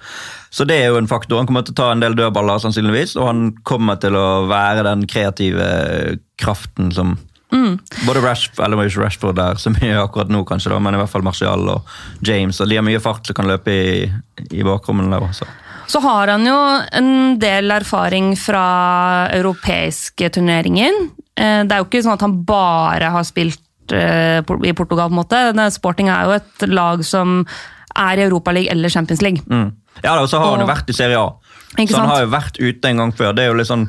[0.51, 1.39] Så det er jo en faktor.
[1.41, 4.85] Han kommer til å ta en del dødballer, sannsynligvis, og han kommer til å være
[4.87, 7.17] den kreative kraften som
[7.53, 7.77] Mm.
[8.07, 11.13] Både Rashford, eller ikke Rashford der så mye akkurat nå, kanskje, da, men i hvert
[11.13, 11.93] fall Martial og
[12.27, 12.59] James.
[12.61, 14.09] og De har mye fart som kan løpe i,
[14.51, 15.47] i bakrommene der også.
[15.87, 16.57] Så har han jo
[16.99, 20.99] en del erfaring fra europeiske turneringer.
[21.39, 25.07] Eh, Det er jo ikke sånn at han bare har spilt eh, i Portugal.
[25.09, 25.71] på en måte.
[25.71, 27.47] Sporting er jo et lag som
[27.95, 29.47] er i Europaligaen eller Champions League.
[29.47, 29.71] Mm.
[30.05, 31.31] Ja, og så har han jo vært i Serie A.
[31.77, 32.13] Ikke så han sant?
[32.15, 33.33] har jo vært ute en gang før.
[33.37, 33.87] Det er jo litt sånn,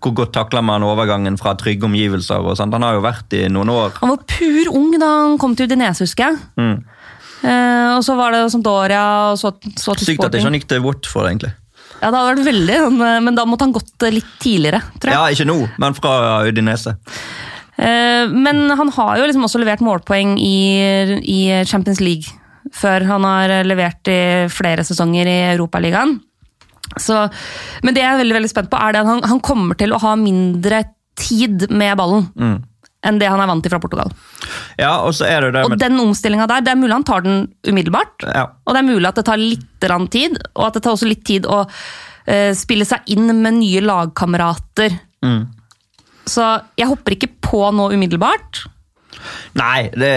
[0.00, 2.38] Hvor godt takler man overgangen fra trygge omgivelser?
[2.38, 2.72] og sånt.
[2.72, 3.96] Han har jo vært i noen år.
[3.98, 6.38] Han var pur ung da han kom til Udinese, husker jeg.
[6.56, 6.84] Mm.
[7.42, 10.44] Eh, og så var det Sampdoria, og så, så til Sykt at ikke Sporting.
[10.46, 11.50] han gikk til Watford, egentlig.
[11.98, 15.18] Ja, det hadde vært veldig, sånn, Men da måtte han gått litt tidligere, tror jeg.
[15.18, 16.14] Ja, Ikke nå, men fra
[16.46, 16.94] Udinese.
[17.78, 22.26] Eh, Men han har jo liksom også levert målpoeng i, i Champions League
[22.74, 23.06] før.
[23.08, 24.20] Han har levert i
[24.52, 26.18] flere sesonger i Europaligaen.
[26.96, 27.26] Så,
[27.84, 29.92] men det jeg er veldig, veldig spent på, er det at han, han kommer til
[29.92, 30.82] å ha mindre
[31.18, 32.28] tid med ballen
[33.06, 34.10] enn det han er vant til fra Portugal.
[34.78, 37.06] Ja, og så er det det Og med den omstillinga der, det er mulig han
[37.06, 38.26] tar den umiddelbart.
[38.26, 38.48] ja.
[38.66, 41.24] Og det er mulig at det tar litt tid, og at det tar også litt
[41.26, 44.98] tid å uh, spille seg inn med nye lagkamerater.
[45.24, 45.46] Mm.
[46.28, 46.44] Så
[46.76, 48.66] jeg hopper ikke på nå umiddelbart.
[49.58, 50.10] Nei, det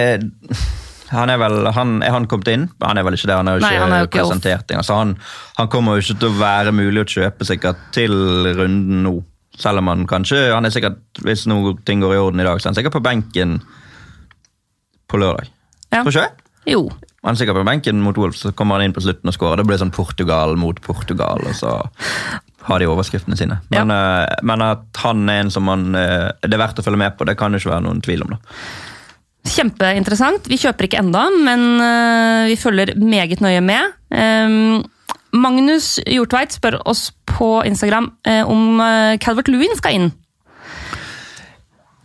[1.11, 2.69] han er vel, han, Er han kommet inn?
[2.81, 3.35] Han er vel ikke det.
[3.35, 4.83] Han er jo Nei, ikke, han er jo ikke presentert engang.
[4.83, 5.13] Altså, han,
[5.57, 8.15] han kommer jo ikke til å være mulig å kjøpe sikkert til
[8.57, 9.15] runden nå.
[9.61, 12.61] Selv om han kanskje han er sikkert, Hvis noe ting går i orden i dag,
[12.61, 13.59] så er han sikkert på benken
[15.11, 15.49] på lørdag.
[15.91, 16.05] Ja.
[16.05, 16.37] Tror ikke jeg?
[16.71, 16.85] Jo.
[17.21, 19.61] Han er sikkert på benken mot Wolf, så kommer han inn på slutten og skårer.
[19.61, 21.73] Det blir sånn Portugal mot Portugal, og så
[22.65, 23.59] har de overskriftene sine.
[23.73, 24.39] Men, ja.
[24.47, 27.27] men at han er en som man, eh, det er verdt å følge med på,
[27.27, 28.35] det kan det ikke være noen tvil om.
[28.37, 28.57] da.
[29.47, 30.45] Kjempeinteressant.
[30.51, 33.95] Vi kjøper ikke enda, men eh, vi følger meget nøye med.
[34.13, 34.83] Ehm,
[35.33, 40.09] Magnus Hjortveit spør oss på Instagram eh, om uh, Calvert Lewin skal inn.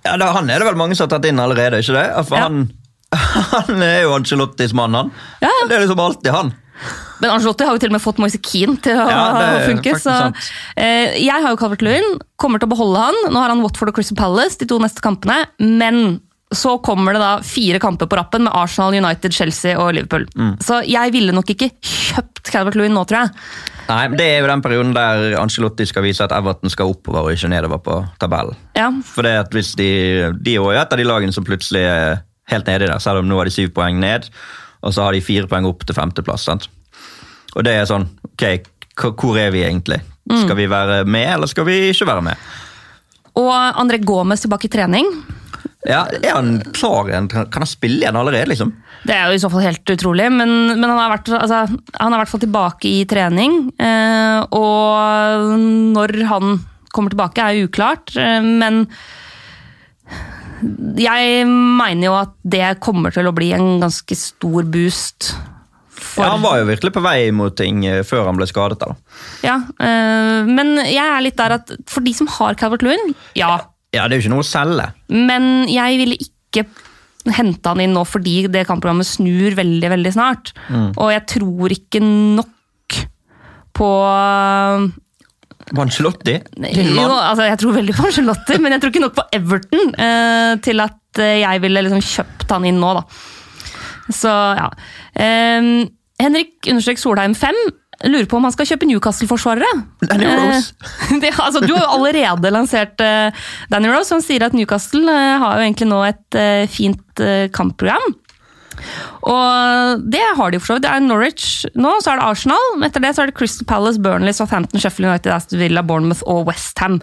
[0.07, 2.07] Ja, da, Han er det vel mange som har tatt inn allerede, ikke det?
[2.29, 2.47] For Ja.
[2.47, 2.69] han,
[3.57, 5.11] han er jo Angelottis mann, han.
[5.43, 5.67] Ja, ja.
[5.69, 6.53] Det er liksom alltid han.
[7.19, 9.25] Men Angelotti har jo til og med fått Moise Keane til å Ja,
[9.65, 9.95] funke.
[9.99, 10.15] Så,
[10.77, 13.21] eh, jeg har jo Calvert Lewin, kommer til å beholde han.
[13.33, 15.47] Nå har han Watford og Crystal Palace de to neste kampene.
[15.59, 16.21] Men
[16.55, 20.27] så kommer det da fire kamper på rappen med Arsenal, United, Chelsea og Liverpool.
[20.39, 20.53] Mm.
[20.63, 23.33] Så jeg ville nok ikke kjøpt Calvert Lewin nå, tror jeg.
[23.89, 27.27] Nei, men Det er jo den perioden der Ancelotti skal vise at Everton skal oppover
[27.27, 28.55] og ikke nedover på tabellen.
[28.79, 29.89] Ja, For det at hvis De
[30.39, 33.29] de er jo et av de lagene som plutselig er helt nedi der, selv om
[33.29, 34.29] nå har de syv poeng ned,
[34.83, 36.47] og så har de fire poeng opp til femteplass.
[36.47, 36.69] sant?
[37.57, 38.45] Og det er sånn, ok,
[39.19, 39.99] hvor er vi egentlig?
[40.31, 42.37] Skal vi være med, eller skal vi ikke være med?
[43.37, 45.11] Og André Gomez tilbake i trening.
[45.87, 47.29] Ja, Er han klar igjen?
[47.31, 48.73] Kan han spille igjen allerede, liksom?
[49.07, 51.61] Det er jo i så fall helt utrolig, men, men han, har vært, altså,
[51.95, 53.59] han er i hvert fall tilbake i trening.
[53.79, 55.55] Eh, og
[55.95, 56.57] når han
[56.91, 58.17] kommer tilbake, er uklart.
[58.19, 58.87] Eh, men
[60.97, 65.35] jeg mener jo at det kommer til å bli en ganske stor boost.
[65.97, 68.81] For, Ja, Han var jo virkelig på vei mot ting eh, før han ble skadet.
[68.81, 68.95] da.
[69.45, 73.55] Ja, eh, men jeg er litt der at for de som har Calvert Lewin, ja.
[73.95, 74.91] Ja, Det er jo ikke noe å selge.
[75.09, 76.67] Men jeg ville ikke
[77.37, 80.53] hente han inn nå fordi det kampprogrammet snur veldig veldig snart.
[80.97, 83.01] Og jeg tror ikke nok
[83.77, 83.91] på
[85.83, 89.89] Ancelotti, jo, altså Jeg tror veldig på Charlotte, men jeg tror ikke nok på Everton
[89.99, 93.03] eh, til at eh, jeg ville liksom kjøpt han inn nå, da.
[94.15, 94.69] Så ja.
[95.19, 95.73] Eh,
[96.23, 97.59] Henrik understrek Solheim 5
[98.05, 99.71] lurer på om han skal kjøpe Newcastle-forsvarere.
[100.05, 100.75] Danny Rose.
[100.83, 103.31] Eh, det, altså, du har jo allerede lansert eh,
[103.73, 106.41] Danny Rose, som sier at Newcastle eh, har jo egentlig nå et
[106.73, 107.25] fint
[107.57, 108.15] kampprogram.
[109.27, 110.85] Og det har de for så vidt.
[110.85, 111.47] Det er Norwich
[111.81, 112.67] nå, så er det Arsenal.
[112.87, 116.45] Etter det så er det Crystal Palace, Burnley, Southampton, Sheffield United, Aston Villa, Bournemouth og
[116.51, 117.01] Westham.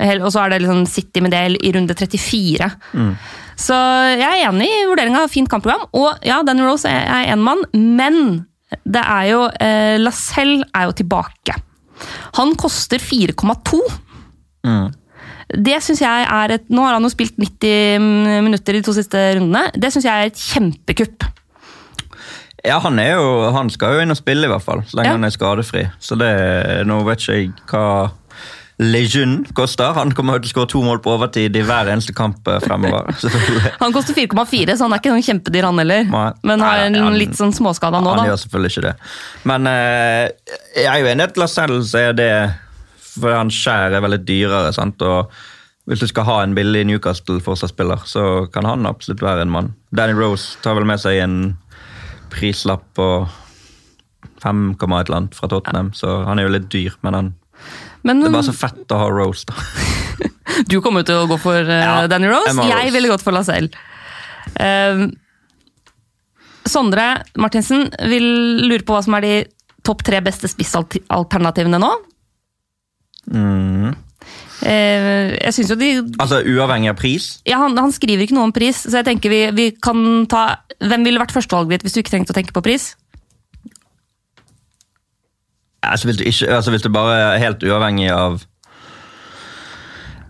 [0.00, 2.70] Og så er det liksom City med del i runde 34.
[3.60, 3.76] Så
[4.16, 5.84] jeg er enig i vurderinga av fint kampprogram.
[5.94, 8.46] Og ja, Danny Rose er- er én mann, men
[8.84, 11.54] det er jo eh, Lacelle er jo tilbake.
[12.38, 13.80] Han koster 4,2.
[15.52, 18.00] Det synes jeg er et Nå har han jo spilt 90
[18.46, 19.66] minutter i de to siste rundene.
[19.76, 21.26] Det syns jeg er et kjempekupp.
[22.62, 25.10] Ja, han, er jo, han skal jo inn og spille, i hvert fall, så lenge
[25.10, 25.16] Ja.
[25.18, 25.82] han er skadefri.
[25.98, 26.28] Så det,
[26.86, 27.86] Nå vet ikke jeg hva
[28.82, 29.92] Lejeune koster.
[29.96, 33.08] Han kommer til å skåre to mål på overtid i hver eneste kamp eh, fremover.
[33.82, 36.04] Han koster 4,4, så han er ikke noen kjempedyr, han heller.
[36.10, 36.26] Nei.
[36.48, 38.28] Men har en han- litt sånn småskada nå, Han da.
[38.32, 38.94] gjør selvfølgelig ikke det.
[39.50, 42.30] Men eh, jeg er jo enig i at Lascelles er det
[43.12, 44.72] For han skjærer er veldig dyrere.
[44.72, 45.02] sant?
[45.02, 45.30] Og
[45.90, 49.72] hvis du skal ha en billig Newcastle-forsvarsspiller, så kan han absolutt være en mann.
[49.94, 51.38] Danny Rose tar vel med seg en
[52.32, 53.08] prislapp på
[54.42, 57.28] 5, et eller annet fra Tottenham, så han er jo litt dyr, men han,
[58.02, 59.56] Men det er bare så fett å ha Rose, da.
[60.70, 62.54] du kommer til å gå for uh, Ja, Danny Rose.
[62.58, 63.70] jeg Jeg ville gått for Lacelle.
[64.58, 65.08] Uh,
[66.68, 67.06] Sondre
[67.40, 68.26] Martinsen vil
[68.68, 69.34] lure på hva som er de
[69.86, 71.90] topp tre beste spissalternativene nå.
[73.32, 73.92] Mm.
[74.62, 75.88] Eh, jeg synes jo de
[76.22, 77.24] Altså uavhengig av pris.
[77.46, 80.62] ja, han, han skriver ikke noe om pris, så jeg tenker vi, vi kan ta
[80.78, 82.92] Hvem ville vært førstevalget ditt hvis du ikke trengte å tenke på pris?
[85.82, 88.36] Altså hvis, du ikke, altså hvis du bare er helt uavhengig av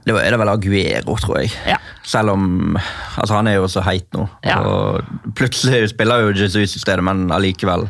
[0.06, 1.52] Det er det vel Aguero, tror jeg.
[1.68, 1.76] Ja.
[2.02, 2.78] Selv om
[3.16, 4.26] altså Han er jo så heit nå.
[4.44, 4.58] Ja.
[4.58, 5.04] Og
[5.38, 7.86] plutselig spiller jo Jesus i stedet, men allikevel.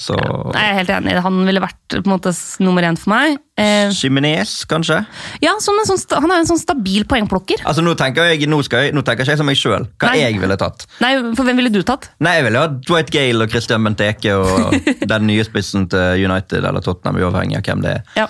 [0.00, 1.14] Så Nei, Jeg er helt enig.
[1.22, 2.30] Han ville vært på en måte
[2.64, 3.34] nummer én for meg.
[3.60, 5.02] Eh, Jimenez, kanskje?
[5.44, 7.60] ja, sånn, sta- Han er en sånn stabil poengplukker.
[7.68, 10.22] Altså Nå tenker jeg nå jeg, nå tenker jeg som meg sjøl, hva Nei.
[10.24, 10.86] jeg ville tatt.
[11.04, 12.08] Nei, for hvem ville du tatt?
[12.20, 14.72] Nei, Jeg ville ha Dwight Gale og Christian Benteke og
[15.12, 18.02] den nye spissen til United eller Tottenham, uavhengig av hvem det er.
[18.16, 18.26] Ja.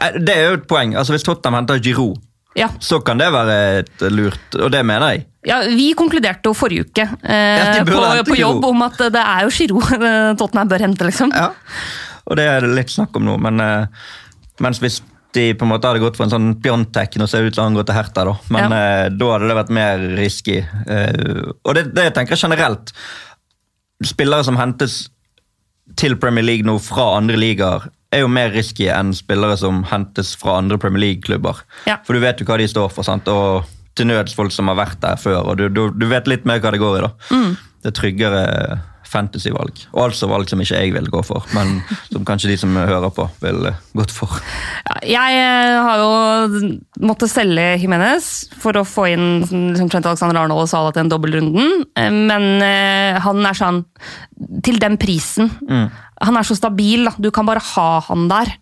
[0.00, 0.96] Eh, Det er jo et poeng.
[0.96, 2.16] Altså Hvis Tottenham henter Giroud,
[2.56, 2.68] Ja.
[2.80, 5.26] så kan det være et lurt, og det mener jeg.
[5.48, 9.46] Ja, Vi konkluderte jo forrige uke eh, Ja, på, på jobb om at det er
[9.46, 9.82] jo Giro
[10.40, 11.32] Tottenham bør hente, liksom.
[11.34, 11.52] Ja,
[12.28, 14.10] og det er det litt snakk om nå, men eh,
[14.64, 15.00] mens hvis
[15.36, 17.64] de på en måte hadde gått for en sånn Piontek, nå ser det ut til
[17.64, 20.58] han går til Hertha, da, men eh, da hadde det vært mer risky.
[20.64, 22.92] Eh, og det, det tenker jeg generelt.
[24.08, 25.06] Spillere som hentes
[25.98, 30.32] til Premier League nå fra andre ligaer, er jo mer risky enn spillere som hentes
[30.40, 31.60] fra andre Premier League-klubber.
[31.88, 31.98] Ja.
[32.06, 33.28] For du vet jo hva de står for, sant?
[33.28, 33.68] og
[33.98, 36.62] til nøds folk som har vært der før, og du, du, du vet litt mer
[36.62, 37.08] hva det går i.
[37.08, 37.10] da.
[37.78, 38.44] Det er tryggere
[39.08, 39.84] fantasyvalg.
[39.94, 41.78] Og altså valg som ikke jeg vil gå for, men
[42.12, 44.38] som kanskje de som hører på, vil gått for.
[44.84, 46.72] Ja, Jeg eh, har jo
[47.08, 51.12] måttet selge Jimenez for å få inn liksom, Trent Alexander Arnold og Sala til den
[51.14, 53.80] dobbeltrunden, Eh, men eh, han er sånn
[54.62, 55.48] Til den prisen.
[55.68, 57.12] Han er så stabil, da.
[57.18, 58.52] Du kan bare ha han der.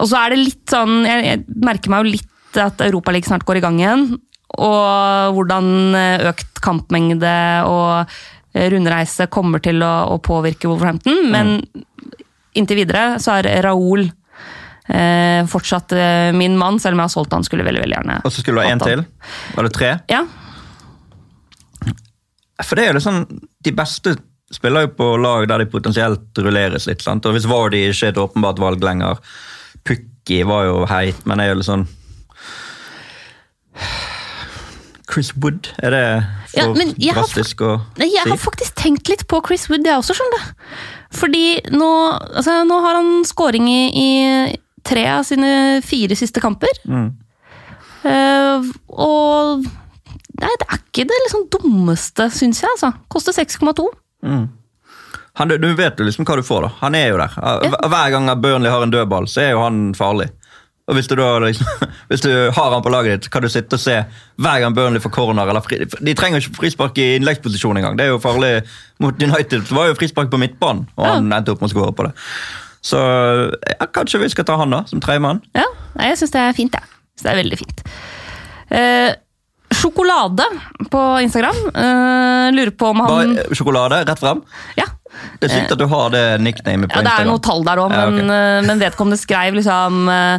[0.00, 3.46] Og så er det litt sånn Jeg, jeg merker meg jo litt at Europaligaen snart
[3.46, 4.06] går i gang igjen.
[4.56, 7.34] Og hvordan eh, økt kampmengde
[7.68, 8.08] og
[8.54, 11.28] eh, rundreise kommer til å, å påvirke Wolverhampton.
[11.32, 11.58] Men
[12.58, 14.06] inntil videre så er Raoul
[14.88, 17.46] eh, fortsatt eh, min mann, selv om jeg har solgt han.
[17.46, 19.04] Skulle veldig, veldig gjerne Og så skulle du ha én til.
[19.54, 19.92] Var det tre?
[20.10, 20.24] Ja,
[22.64, 23.22] For det er jo liksom,
[23.64, 24.16] De beste
[24.50, 27.04] spiller jo på lag der de potensielt rulleres litt.
[27.04, 27.26] sant?
[27.28, 29.20] Og Hvis Vardy ikke er et åpenbart valg lenger
[29.84, 31.84] Pukki var jo heit, men er jo litt sånn
[35.08, 36.02] Chris Wood, er det
[36.52, 40.00] for Ja, drastisk har å Nei, Jeg har faktisk tenkt litt på Chris Wood, jeg
[40.00, 40.66] også, skjønner du.
[41.18, 41.88] Fordi nå,
[42.36, 44.10] altså, nå har han scoring i, i
[44.84, 46.82] tre av sine fire siste kamper.
[46.88, 47.08] Mm.
[48.04, 52.70] Uh, og nei, det er ikke det liksom dummeste, syns jeg.
[52.76, 52.92] altså.
[53.12, 53.88] Koster 6,2.
[55.38, 56.70] Han, du vet jo liksom hva du får, da.
[56.82, 57.34] Han er jo der.
[57.88, 60.28] Hver gang Burnley har en dødball, så er jo han farlig.
[60.88, 61.66] Og Hvis du da liksom,
[62.10, 63.98] hvis du har han på laget ditt, kan du sitte og se
[64.40, 65.48] hver gang Burnley får corner.
[65.48, 67.98] eller fri, De trenger ikke frispark i innleggsposisjon engang.
[67.98, 68.54] Det er jo farlig.
[69.04, 71.92] Mot United det var jo frispark på midtbanen, og han endte opp med å skåre
[71.94, 72.14] på det.
[72.88, 75.42] Så ja, kanskje vi skal ta han da, som tredjemann.
[75.58, 75.66] Ja,
[76.08, 76.82] jeg syns det er fint, jeg.
[76.88, 77.22] Ja.
[77.22, 77.82] det er veldig fint.
[78.78, 79.10] Eh,
[79.74, 80.46] sjokolade
[80.90, 81.58] på Instagram.
[81.74, 84.40] eh, lurer på om han Bare sjokolade, rett frem.
[84.78, 84.86] Ja,
[85.40, 87.32] Det er sykt at du har det nicknamet på Ja, det er Instagram.
[87.32, 88.66] noe tall der òg, men, ja, okay.
[88.66, 90.38] men vedkommende skrev liksom eh,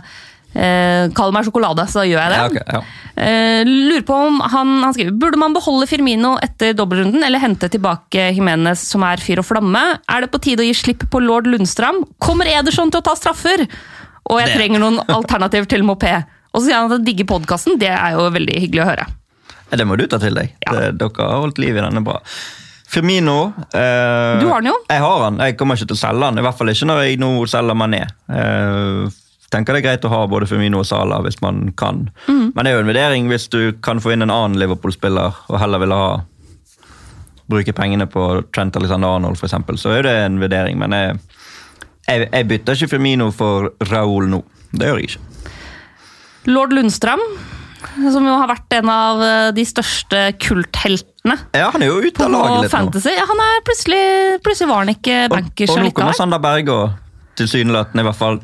[0.54, 2.40] eh, Kall meg sjokolade, så gjør jeg det.
[2.40, 2.82] Ja, okay, ja.
[3.20, 7.68] Eh, lurer på om han, han skriver Burde man beholde Firmino etter dobbeltrunden eller hente
[7.74, 9.82] tilbake Jimenez, som er fyr og flamme?
[10.08, 12.04] Er det på tide å gi slipp på lord Lundstram?
[12.24, 13.66] Kommer Ederson til å ta straffer?
[14.30, 16.14] Og jeg Det- trenger noen alternativer til Mopé.
[16.54, 17.78] Og så sier han at han digger podkasten.
[17.82, 19.06] Det er jo veldig hyggelig å høre.
[19.70, 20.56] Det må du ta til deg.
[20.66, 20.72] Ja.
[20.74, 22.16] Det, dere har holdt liv i denne bra.
[22.90, 24.78] Firmino eh, Du har den jo.
[24.90, 25.38] Jeg har den.
[25.46, 26.40] Jeg kommer ikke til å selge den.
[26.42, 28.00] I hvert fall ikke når jeg nå selger Mané.
[28.34, 29.12] Eh,
[29.54, 32.08] tenker det er greit å ha både Firmino og Salah hvis man kan.
[32.28, 32.52] Mm.
[32.56, 35.60] Men det er jo en vurdering hvis du kan få inn en annen Liverpool-spiller og
[35.62, 36.10] heller vil ha
[37.50, 40.78] bruke pengene på Trent Alexander Arnold, eksempel, så er det en vurdering.
[40.82, 41.16] Men jeg,
[42.06, 44.44] jeg, jeg bytter ikke Firmino for Raúl nå.
[44.70, 45.26] Det gjør jeg ikke.
[46.50, 47.24] Lord Lundstrøm,
[48.14, 52.26] som jo har vært en av eh, de største kultheltene Ja, Han er jo ute
[52.26, 52.76] av laget litt nå.
[52.76, 53.14] Fantasy.
[53.16, 54.04] Ja, han er plutselig,
[54.46, 56.18] plutselig var han ikke Og, bankers og nå kommer.
[56.18, 58.42] Sander Berge og tilsynelatende i hvert fall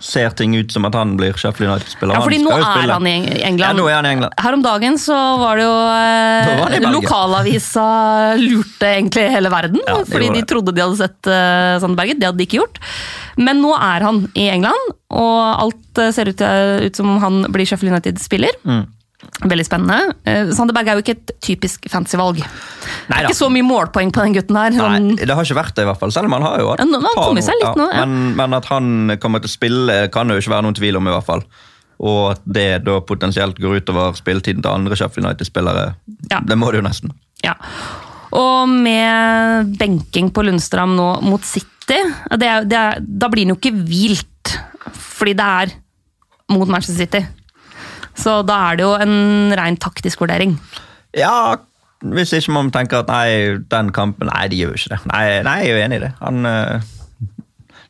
[0.00, 2.16] ser ting ut som at han blir Sheffield United-spiller.
[2.16, 3.60] Ja, fordi Han nå er han i England.
[3.60, 4.36] Ja, nå er han i England.
[4.40, 6.92] Her om dagen så var det jo det eh, Belgia.
[6.94, 7.88] Lokalavisa
[8.40, 9.82] lurte egentlig hele verden.
[9.86, 12.20] Ja, fordi de trodde de hadde sett eh, Sandberget.
[12.20, 12.80] Det hadde de ikke gjort.
[13.40, 15.36] Men nå er han i England, og
[15.66, 18.56] alt eh, ser ut, ut som han blir Sheffield United-spiller.
[18.64, 18.86] Mm.
[19.40, 20.14] Veldig spennende.
[20.24, 22.40] Uh, Sander Berge er jo ikke et typisk fancy-valg.
[22.40, 23.08] Neida.
[23.08, 24.76] Det er Ikke så mye målpoeng på den gutten her.
[24.76, 26.12] Nei, det har ikke vært det, i hvert fall.
[26.14, 28.04] Selv om han har jo hatt Ja, han seg litt nå, ja.
[28.06, 31.00] Men, men at han kommer til å spille, kan det jo ikke være noen tvil
[31.00, 31.44] om, i hvert fall.
[32.00, 35.90] Og at det da potensielt går utover spilletiden til andre Sheffield United-spillere,
[36.30, 36.40] Ja.
[36.40, 37.12] det må det jo nesten.
[37.44, 37.54] Ja.
[38.36, 41.98] Og med benking på Lundstram nå mot City,
[42.38, 44.54] det er, det er, da blir han jo ikke hvilt.
[45.20, 45.74] Fordi det er
[46.54, 47.20] mot Manchester City.
[48.18, 50.56] Så da er det jo en rein taktisk vurdering.
[51.16, 51.58] Ja,
[52.00, 55.00] hvis ikke man tenker at nei, den kampen Nei, de gjør jo ikke det.
[55.10, 56.10] Nei, nei jeg er jo enig i det.
[56.22, 56.88] Han, eh,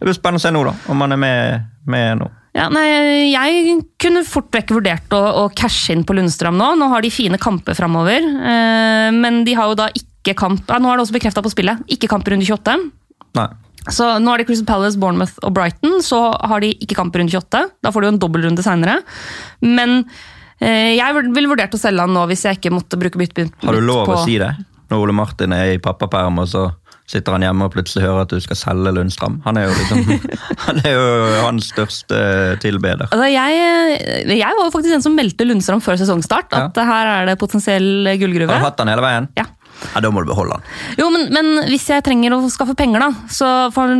[0.00, 2.30] det blir spennende å se nå, da, om han er med, med nå.
[2.56, 2.86] Ja, nei,
[3.30, 6.72] jeg kunne fort vekk vurdert å, å cashe inn på Lundstrøm nå.
[6.80, 10.76] Nå har de fine kamper framover, eh, men de har jo da ikke kamp ja,
[10.82, 11.84] Nå er det også bekrefta på spillet.
[11.94, 12.74] Ikke kamp runde 28.
[13.38, 13.46] Nei.
[13.88, 16.00] Så nå er det Crystal Palace, Bournemouth og Brighton.
[16.04, 17.62] Så har de ikke kamp i runde 28.
[17.80, 18.98] Da får de jo en dobbeltrunde seinere.
[19.64, 20.02] Men
[20.60, 23.76] eh, jeg ville vurdert å selge han nå hvis jeg ikke måtte bruke bytte Har
[23.78, 24.52] du lov på å si det?
[24.90, 26.68] Når Ole Martin er i pappaperm, og så
[27.10, 29.40] sitter han hjemme og plutselig hører at du skal selge Lundstrand.
[29.46, 30.02] Han er jo liksom,
[30.66, 31.06] han er jo
[31.42, 32.18] hans største
[32.62, 33.08] tilbeder.
[33.10, 36.54] Altså, jeg, jeg var jo faktisk den som meldte Lundstrøm før sesongstart.
[36.54, 38.52] At her er det potensiell gullgruve.
[38.52, 39.30] Har du hatt han hele veien?
[39.38, 39.48] Ja.
[39.94, 40.68] Ja, Da må du beholde han.
[41.00, 43.94] Jo, men, men hvis jeg trenger å skaffe penger, da, så for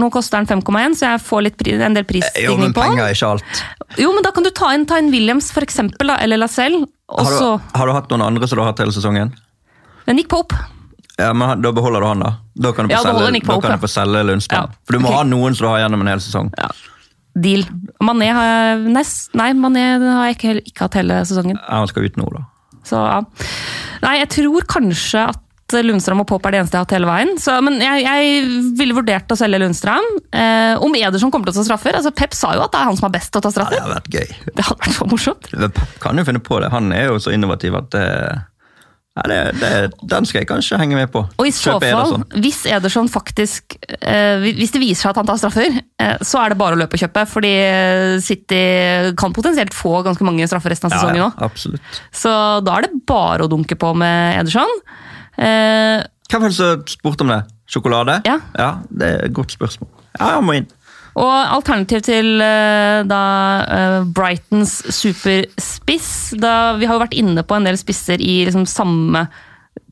[0.00, 2.92] nå koster den 5,1, så jeg får litt, en del prisstigning men på den.
[2.94, 3.62] penger er ikke alt.
[3.98, 6.84] Jo, men da kan du ta inn, ta inn Williams, for eksempel, da, eller Lacelle.
[7.10, 9.32] Har du, har du hatt noen andre som du har hatt hele sesongen?
[10.10, 10.54] Nick Pope.
[11.20, 12.30] Ja, men Da beholder du han, da.
[12.54, 14.70] Da kan du få, Ja, selge, Nick da kan du få selge Lundstrøm.
[14.70, 15.18] Ja, For du må okay.
[15.18, 16.52] ha noen som du har gjennom en hel sesong.
[16.58, 16.70] Ja.
[17.40, 17.66] Deal.
[18.02, 21.58] Mané har jeg nest, Nei, Mané har jeg ikke, ikke hatt hele sesongen.
[21.60, 22.46] Ja, Han skal ut nå, da.
[22.86, 23.20] Så ja.
[24.04, 25.46] Nei, jeg tror kanskje at
[25.86, 27.28] Lundstrøm og Pop er det eneste jeg har hatt hele veien.
[27.38, 28.48] Så, men jeg, jeg
[28.80, 30.08] ville vurdert å selge Lundstrøm.
[30.34, 32.88] Eh, om Ederson kommer til å ta straffer altså Pep sa jo at det er
[32.88, 33.84] han som er best til å ta Ja, det straffer.
[33.84, 34.54] hadde vært gøy.
[34.58, 35.50] Det hadde vært så morsomt.
[35.78, 36.72] Pep kan jo finne på det.
[36.74, 38.06] Han er jo så innovativ at det,
[39.20, 39.70] ja, det, det,
[40.08, 41.22] Den skal jeg kanskje henge med på.
[41.36, 45.40] Og i så fall, hvis Ederson faktisk eh, Hvis det viser seg at han tar
[45.42, 47.26] straffer, eh, så er det bare å løpe og kjøpe.
[47.28, 48.62] Fordi eh, City
[49.20, 51.44] kan potensielt få ganske mange straffer resten av sesongen òg.
[51.44, 52.00] ja, ja.
[52.22, 52.32] Så
[52.64, 54.72] da er det bare å dunke på med Ederson.
[55.36, 56.00] Eh,
[56.30, 57.40] Hvem var det som spurte om det?
[57.70, 58.20] Sjokolade?
[58.26, 58.38] Ja.
[58.90, 59.90] Det er et godt spørsmål.
[60.18, 60.66] Ja, jeg må inn.
[61.18, 63.22] Og alternativ til eh, da
[63.66, 68.66] eh, Brightons superspiss da, Vi har jo vært inne på en del spisser i liksom
[68.70, 69.26] samme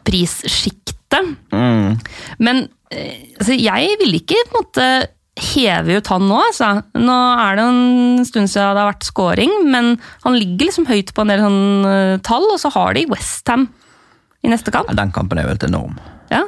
[0.09, 1.35] prissjiktet.
[1.53, 1.99] Mm.
[2.39, 4.89] Men eh, altså, jeg ville ikke på en måte
[5.39, 6.39] heve ut han nå.
[6.51, 6.71] Altså.
[6.99, 9.93] Nå er det en stund siden det har vært scoring, men
[10.25, 13.69] han ligger liksom høyt på en del sånn, tall, og så har de Westham
[14.43, 14.91] i neste kamp.
[14.91, 15.99] Ja, Den kampen er jo helt enorm.
[16.33, 16.45] Ja,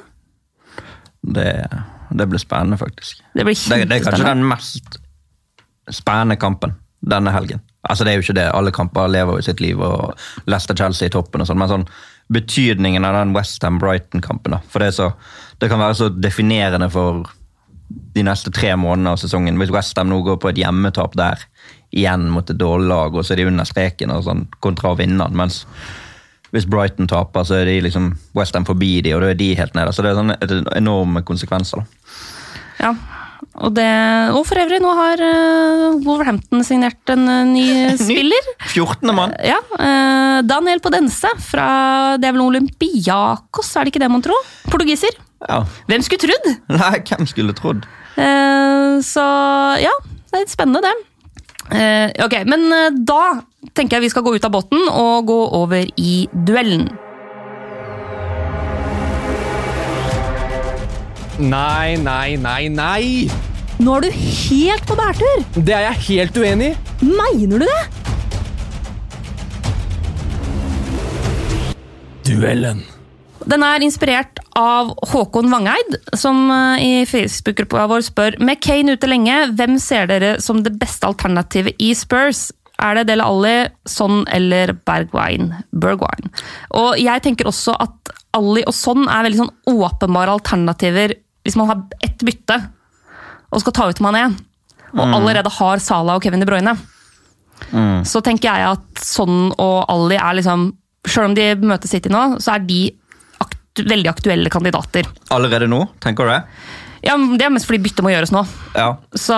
[1.21, 1.53] Det,
[2.19, 3.23] det blir spennende, faktisk.
[3.35, 5.01] det blir Det, det er kanskje den mest
[5.91, 7.61] spennende kampen denne helgen.
[7.89, 10.15] Altså Det er jo ikke det, alle kamper lever jo sitt liv, og
[10.47, 11.87] Leicester-Chelsea i toppen og sånn, men sånn
[12.31, 14.55] betydningen av den Westham-Brighton-kampen.
[14.55, 14.61] da.
[14.71, 15.11] For det, så,
[15.59, 17.25] det kan være så definerende for
[18.15, 19.59] de neste tre månedene av sesongen.
[19.59, 21.43] Hvis Westham nå går på et hjemmetap der,
[21.91, 25.01] igjen mot et dårlig lag, og så er de under streken og sånn, kontra å
[25.01, 25.65] vinne den, mens
[26.55, 29.77] hvis Brighton taper, så er de liksom Westham forbi de, og da er de helt
[29.79, 29.95] nede.
[29.95, 30.37] Så det er sånne
[30.79, 31.83] enorme konsekvenser.
[31.85, 32.29] da.
[32.81, 32.95] Ja.
[33.61, 33.87] Og, det,
[34.37, 37.65] og for øvrig, nå har eh, Wolverhampton signert en eh, ny
[38.01, 38.51] spiller.
[38.71, 39.11] 14.
[39.17, 39.35] mann!
[39.45, 41.67] Ja, eh, Daniel Podense fra
[42.21, 44.49] det er vel Olympiakos, er det ikke det man tror?
[44.71, 45.17] Portugiser.
[45.49, 45.63] Ja.
[45.91, 46.51] Hvem skulle trodd?
[46.77, 47.89] Nei, hvem skulle trodd?
[48.21, 49.23] Så
[49.81, 50.91] ja, det er litt spennende det.
[52.21, 52.67] Ok, men
[53.09, 53.23] da
[53.75, 56.89] tenker jeg vi skal gå ut av båten og gå over i duellen.
[61.41, 63.05] Nei, nei, nei, nei!
[63.81, 65.45] Nå er du helt på bærtur!
[65.57, 67.05] Det er jeg helt uenig i.
[67.09, 67.83] Mener du det?
[72.29, 72.85] Duellen.
[73.49, 79.09] Den er inspirert av Håkon Vangeid, som eh, i Facebook-gruppa vår spør med Kane ute
[79.09, 82.51] lenge, hvem ser dere som det beste alternativet i Spurs?
[82.81, 83.55] Er det Dele Alli,
[83.89, 85.51] Son eller Bergwijn?
[85.73, 86.31] Bergwijn.
[86.81, 91.71] Og jeg tenker også at Alli og Son er veldig sånn åpenbare alternativer hvis man
[91.71, 92.57] har ett bytte
[93.51, 94.29] og skal ta ut Mané,
[94.95, 96.77] og allerede har Salah og Kevin De Bruyne.
[98.07, 100.71] Så tenker jeg at Son og Alli er liksom
[101.07, 102.81] Selv om de møter City nå, så er de
[103.41, 105.07] aktu veldig aktuelle kandidater.
[105.33, 106.41] Allerede nå, tenker du det?
[107.09, 108.43] Ja, Det er mest fordi byttet må gjøres nå.
[108.77, 108.91] Ja.
[109.17, 109.37] Så,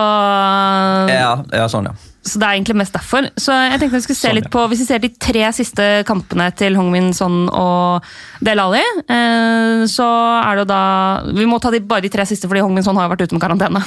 [1.13, 1.95] Ja, ja sånn, ja.
[2.23, 3.27] Så det er egentlig mest derfor.
[3.35, 5.87] Så jeg tenkte vi skulle se Sånn, litt på, Hvis vi ser de tre siste
[6.07, 8.07] kampene til Hongmin Son og
[8.45, 10.07] Del Ali, eh, så
[10.39, 10.83] er det jo da
[11.35, 13.43] Vi må ta de, bare de tre siste, fordi Hongmin Son har vært ute med
[13.43, 13.83] karantene.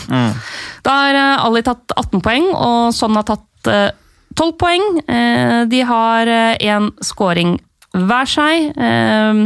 [0.84, 3.92] Da har eh, Ali tatt 18 poeng, og Son har tatt eh,
[4.36, 4.90] 12 poeng.
[5.08, 6.28] Eh, de har
[6.60, 7.56] én scoring
[7.96, 8.74] hver seg.
[8.76, 9.46] Eh,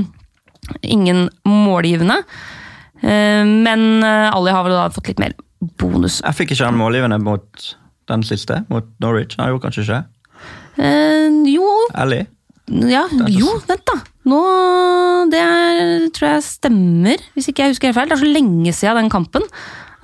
[0.81, 2.23] ingen målgivende.
[3.01, 5.35] Eh, men eh, Ali har vel da fått litt mer
[5.79, 6.21] bonus.
[6.23, 7.69] Jeg fikk ikke han målgivende mot
[8.09, 9.37] den siste, mot Norwich.
[9.39, 10.01] Nei, jo, kanskje ikke?
[10.79, 12.27] Eh, jo, Ellie?
[12.69, 13.03] ja,
[13.33, 13.97] jo, vent da.
[14.29, 14.39] Nå,
[15.31, 18.11] det er, tror jeg stemmer, hvis ikke jeg husker helt feil.
[18.11, 19.45] Det er så lenge siden den kampen.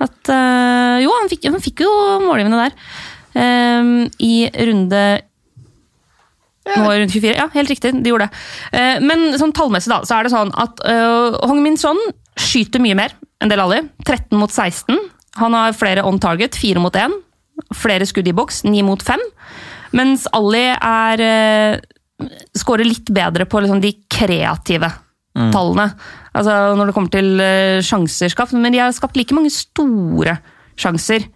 [0.02, 1.92] At, eh, jo, han fikk, han fikk jo
[2.24, 2.76] målgivende der.
[3.36, 3.94] Eh,
[4.26, 4.34] I
[4.68, 5.06] runde
[6.66, 7.34] Nå er det runde 24.
[7.38, 8.40] Ja, helt riktig, de gjorde det.
[8.74, 12.00] Eh, men sånn tallmessig da, så er det sånn at uh, Hong Min Son
[12.42, 13.84] skyter mye mer enn Del Alli.
[14.02, 14.98] 13 mot 16.
[15.38, 17.14] Han har flere on target, 4 mot 1.
[17.74, 19.22] Flere skudd i boks, 9 mot 5.
[19.96, 22.26] Mens Ali er uh,
[22.56, 24.92] skårer litt bedre på liksom, de kreative
[25.52, 25.90] tallene.
[26.36, 28.54] Altså når det kommer til uh, sjanser skapt.
[28.56, 30.38] Men de har skapt like mange store
[30.80, 31.26] sjanser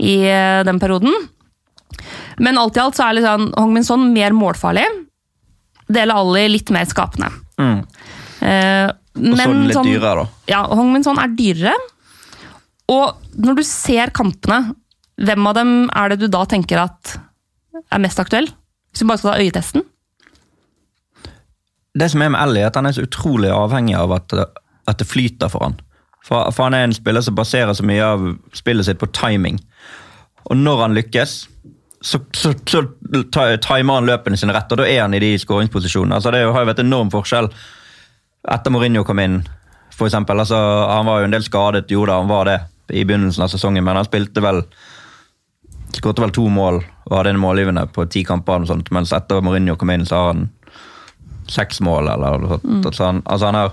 [0.00, 1.12] i uh, den perioden.
[2.40, 4.86] Men alt i alt så er liksom Hong Min Son mer målfarlig.
[5.92, 7.28] Dele Ali litt mer skapende.
[7.60, 7.82] Mm.
[8.42, 10.44] Eh, Og men sånn litt sånn- dyrere, da.
[10.48, 11.74] Ja, Hong Min Son er dyrere.
[12.88, 14.72] Og når du ser kampene,
[15.22, 17.16] hvem av dem er det du da tenker at
[17.92, 18.48] er mest aktuell?
[18.92, 19.86] Hvis du bare skal ta øyetesten?
[21.92, 24.32] Det som er med Ellie, er at han er så utrolig avhengig av at,
[24.88, 25.78] at det flyter for han.
[26.24, 29.58] For, for han er en spiller som baserer så mye av spillet sitt på timing.
[30.48, 31.34] Og når han lykkes,
[32.02, 32.82] så, så, så
[33.62, 36.18] timer han løpene sine rett, og da er han i de skåringsposisjonene.
[36.18, 37.50] Altså, det har jo vært en enorm forskjell
[38.50, 39.42] etter Mourinho kom inn,
[40.02, 40.40] eksempel.
[40.42, 40.58] Altså,
[40.90, 42.58] han var jo en del skadet, jo da, han var det
[42.90, 44.64] i begynnelsen av sesongen, men han spilte vel
[45.96, 49.76] skåret vel to mål og hadde en målgivende på ti kamper, sånt, mens etter Mourinho
[49.76, 50.46] kom inn, så har han
[51.50, 52.94] seks mål, eller noe sånt.
[52.94, 53.72] Så han, altså han har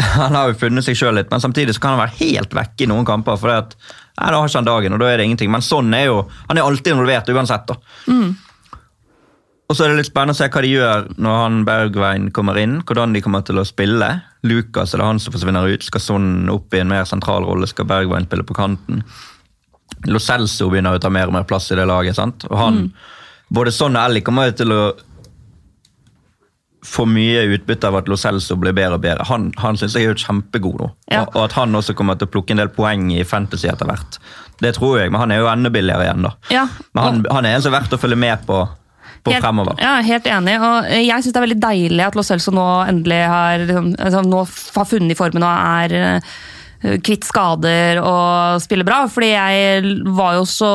[0.16, 2.86] han har jo funnet seg sjøl litt, men samtidig så kan han være helt vekke
[2.86, 3.36] i noen kamper.
[3.36, 3.74] for at,
[4.16, 5.50] nei, Da har ikke han dagen, og da er det ingenting.
[5.52, 7.66] Men sånn er jo, han er alltid involvert uansett.
[7.68, 7.76] da.
[9.70, 12.58] Og så er det litt spennende å se hva de gjør når han Bergveien kommer
[12.58, 12.80] inn.
[12.82, 14.08] Hvordan de kommer til å spille.
[14.42, 15.84] Lukas er det han som forsvinner ut.
[15.86, 17.68] Skal sånn opp i en mer sentral rolle?
[17.70, 19.04] Skal Bergveien spille på kanten?
[20.08, 22.16] Lo Celso begynner å ta mer og mer plass i det laget.
[22.16, 22.46] sant?
[22.50, 22.84] Og han,
[23.52, 24.82] Både sånn og Ellie kommer til å
[26.86, 29.26] få mye utbytte av at Lo Celso blir bedre og bedre.
[29.28, 30.86] Han, han synes jeg er jo kjempegod nå.
[31.12, 31.26] Ja.
[31.26, 33.88] Og, og at han også kommer til å plukke en del poeng i Fantasy etter
[33.90, 34.16] hvert.
[34.64, 36.32] Det tror jeg, men han er jo enda billigere igjen, da.
[36.52, 36.62] Ja,
[36.96, 38.62] Men han, han er en som er verdt å følge med på,
[39.26, 39.76] på Helt- fremover.
[39.82, 40.56] Ja, helt enig.
[40.64, 44.24] Og jeg syns det er veldig deilig at Lo Celso nå endelig har, liksom, altså,
[44.32, 44.42] nå
[44.78, 46.34] har funnet formen og er eh,
[46.80, 49.02] kvitt skader og spiller bra.
[49.12, 50.70] Fordi jeg var jo så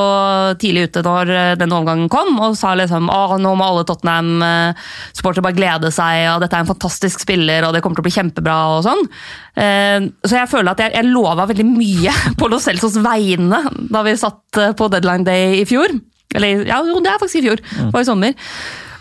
[0.62, 5.46] tidlig ute når den denne overgangen kom og sa liksom at nå må alle Tottenham-supportere
[5.46, 8.16] bare glede seg, og dette er en fantastisk spiller og det kommer til å bli
[8.16, 9.02] kjempebra og sånn.
[9.58, 14.04] Eh, Så jeg føler at jeg, jeg lova veldig mye på Lo Celsos vegne da
[14.06, 15.94] vi satt eh, på deadline day i fjor.
[16.36, 17.62] Eller ja, det er faktisk i fjor.
[17.64, 18.36] Det var i sommer.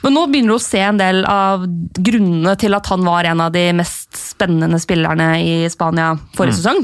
[0.04, 1.62] Men nå begynner du å se en del av
[1.96, 6.82] grunnene til at han var en av de mest spennende spillerne i Spania forrige sesong.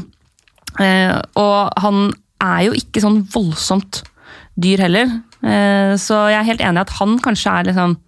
[0.80, 2.06] Eh, og han
[2.40, 4.00] er jo ikke sånn voldsomt
[4.60, 5.10] dyr heller.
[5.44, 7.98] Eh, så jeg er helt enig i at han kanskje er liksom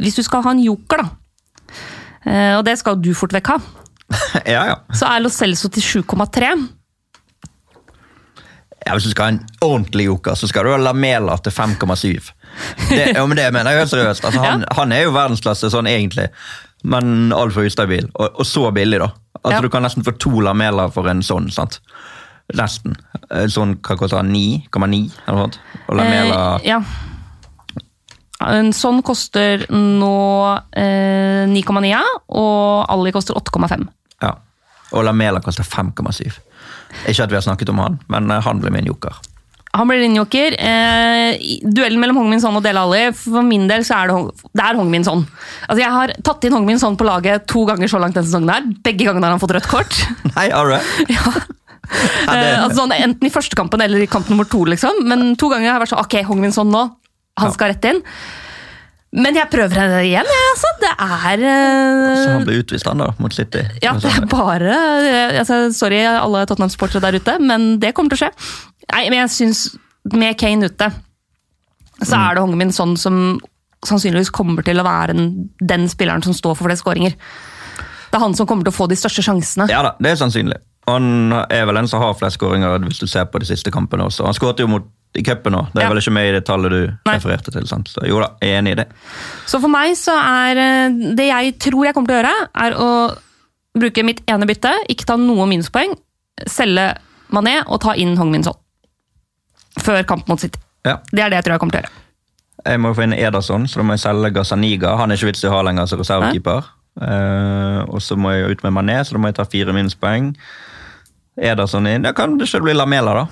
[0.00, 1.08] Hvis du skal ha en joker, da,
[2.28, 3.56] eh, og det skal du fort vekk ha,
[4.54, 4.76] Ja, ja.
[4.94, 6.52] så er Lo Celso til 7,3.
[8.86, 8.92] ja.
[8.94, 12.30] Hvis du skal ha en ordentlig joker, så skal du ha Lamela til 5,7.
[12.88, 14.24] Det, ja, men det mener jeg helt seriøst.
[14.28, 16.28] Altså, han, han er jo verdensklasse sånn egentlig,
[16.84, 18.08] men altfor ustabil.
[18.14, 19.10] Og, og så billig, da.
[19.42, 19.60] Altså, Ja.
[19.64, 21.48] Du kan nesten få to Lamela for en sånn.
[21.50, 21.80] sant?
[22.58, 22.94] Nesten.
[23.48, 24.28] Sånn hva koster han?
[24.34, 25.58] 9,9 eller noe sånt?
[25.88, 26.82] Og Lamela Eh, ja.
[28.42, 30.14] En sånn koster nå
[30.74, 32.00] eh, 9,9,
[32.34, 33.86] og Ali koster 8,5.
[34.24, 34.32] ja.
[34.92, 36.26] Og Lamela koster 5,7.
[37.08, 39.14] Ikke at vi har snakket om han, men eh, han blir min joker.
[39.74, 40.52] Han blir din joker.
[40.60, 44.50] Eh, duellen mellom Hongmin Son og Del Alli, for min del så er det, Hong-
[44.52, 45.22] det er Hongmin Son.
[45.68, 48.52] Altså, jeg har tatt inn Hongmin Son på laget to ganger så langt denne sesongen.
[48.52, 48.66] her.
[48.84, 49.96] Begge gangene har han fått rødt kort.
[50.36, 50.84] Nei, all right.
[51.08, 51.24] ja.
[51.24, 55.02] Ja, det- Eh, altså, sånn, enten i første kampen eller i kamp nummer to, liksom.
[55.08, 56.84] Men to ganger har jeg vært sånn Ok, Hongmin Son nå.
[57.40, 58.00] Han skal rett inn.
[59.12, 60.68] Men jeg prøver det igjen, jeg, altså.
[60.80, 62.16] Det er uh...
[62.16, 63.60] Så han blir utvist, han da, mot City.
[63.84, 64.72] Ja, det er bare
[65.04, 68.30] eh, altså, Sorry, alle Tottenham-sportere der ute, men det kommer til å skje.
[68.90, 69.62] Nei, men jeg syns
[70.12, 70.88] med Kane ute,
[72.02, 73.38] så er det Hongmin sånn som
[73.86, 75.28] sannsynligvis kommer til å være den,
[75.62, 77.14] den spilleren som står for flest skåringer.
[78.12, 79.68] Det er han som kommer til å få de største sjansene.
[79.70, 80.58] Ja da, det er sannsynlig.
[80.90, 84.08] Han er vel en som har flest skåringer hvis du ser på de siste kampene
[84.08, 84.26] også.
[84.26, 85.66] Han skåret jo mot i cupen nå.
[85.72, 85.88] Det er Ja.
[85.92, 87.14] vel ikke med i det tallet du Nei.
[87.16, 87.66] refererte til.
[87.68, 87.88] sant?
[87.88, 88.86] Så jo da, jeg er enig i det.
[89.46, 92.72] Så for meg så er eh, det jeg tror jeg kommer til å gjøre, er
[92.80, 92.88] å
[93.78, 95.94] bruke mitt ene bytte, ikke ta noe minuspoeng,
[96.46, 96.94] selge
[97.32, 98.56] Mané og ta inn Hongmin Son.
[99.80, 100.60] Før kamp mot City.
[100.84, 100.98] Ja.
[101.12, 101.98] Det er det jeg tror jeg kommer til å gjøre.
[102.62, 104.94] Jeg må få inn Ederson, så da må jeg selge Gazaniga.
[105.00, 106.68] Han er ikke vits i å ha lenger som reservekeeper.
[107.00, 110.34] Uh, og så må jeg ut med Mané, så da må jeg ta fire minuspoeng.
[111.40, 112.04] Ederson inn.
[112.04, 113.24] Ja, kan det ikke bli Lamela, da?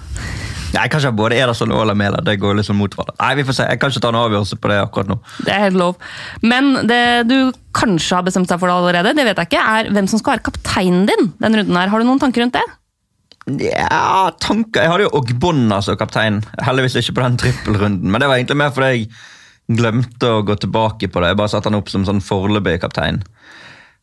[0.70, 2.22] Nei, Jeg kan ikke ha både Ederson og Lamela.
[2.24, 3.16] Det går liksom mot hverandre.
[3.20, 3.68] Nei, vi får se.
[3.68, 5.16] Jeg kan ikke ta en avgjørelse på det akkurat nå.
[5.44, 6.10] Det er helt lov.
[6.46, 7.36] Men det du
[7.76, 10.36] kanskje har bestemt deg for det allerede, det vet jeg ikke, er hvem som skal
[10.36, 11.90] være kapteinen din denne runden her.
[11.92, 12.66] Har du noen tanker rundt det?
[13.46, 14.84] Ja, tanker.
[14.84, 16.42] Jeg hadde jo Ogbonna som kaptein.
[16.60, 19.10] Heldigvis ikke på den trippelrunden, men det var egentlig mer fordi jeg
[19.80, 21.32] glemte å gå tilbake på det.
[21.32, 23.22] Jeg bare satte han opp som sånn foreløpig kaptein.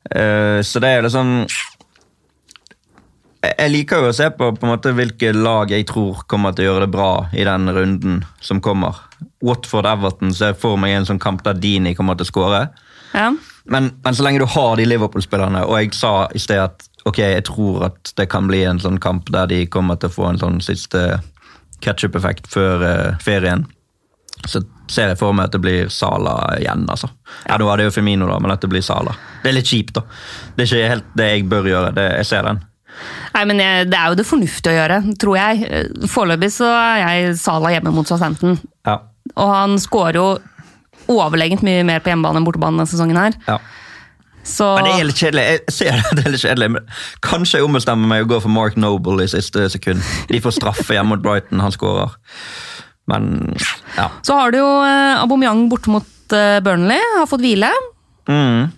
[0.07, 1.45] Uh, så det er liksom
[3.47, 6.65] jeg liker jo å se på, på en måte hvilke lag jeg tror kommer til
[6.65, 8.97] å gjøre det bra i den runden som kommer.
[9.45, 12.63] Watford-Everton ser for meg en sånn kamp der Dini kommer til å skåre.
[13.13, 13.29] Ja.
[13.67, 17.19] Men, men så lenge du har de Liverpool-spillerne, og jeg sa i sted at ok,
[17.19, 20.29] jeg tror at det kan bli en sånn kamp der de kommer til å få
[20.31, 21.19] en sånn siste
[21.83, 23.65] ketsjup-effekt før uh, ferien,
[24.47, 24.61] så
[24.91, 27.09] ser jeg for meg at det blir Sala igjen, altså.
[27.47, 29.15] Ja, nå er det jo Femino, da, men at det blir Sala.
[29.43, 30.03] Det er litt kjipt, da.
[30.55, 31.93] Det er ikke helt det jeg bør gjøre.
[31.97, 32.61] Det, jeg ser den.
[33.33, 35.81] Nei, men jeg, Det er jo det fornuftige å gjøre, tror jeg.
[36.13, 38.57] Foreløpig så er jeg Sala hjemme mot Southampton.
[38.87, 38.99] Ja.
[39.35, 40.29] Og han skårer jo
[41.11, 43.37] overlegent mye mer på hjemmebane enn bortebane denne sesongen her.
[43.47, 43.59] ja.
[44.47, 45.43] Så Men det er litt kjedelig.
[45.43, 46.69] Jeg ser det, det er litt kjedelig.
[46.77, 46.85] Men
[47.25, 49.99] kanskje jeg ombestemmer meg og går for Mark Noble i siste sekund.
[50.31, 52.13] De får straffe hjemme mot Brighton, han skårer.
[53.11, 53.27] Men
[53.97, 54.07] ja.
[54.23, 57.73] Så har du jo eh, Aubameyang borte mot eh, Burnley, har fått hvile.
[58.31, 58.71] Mm.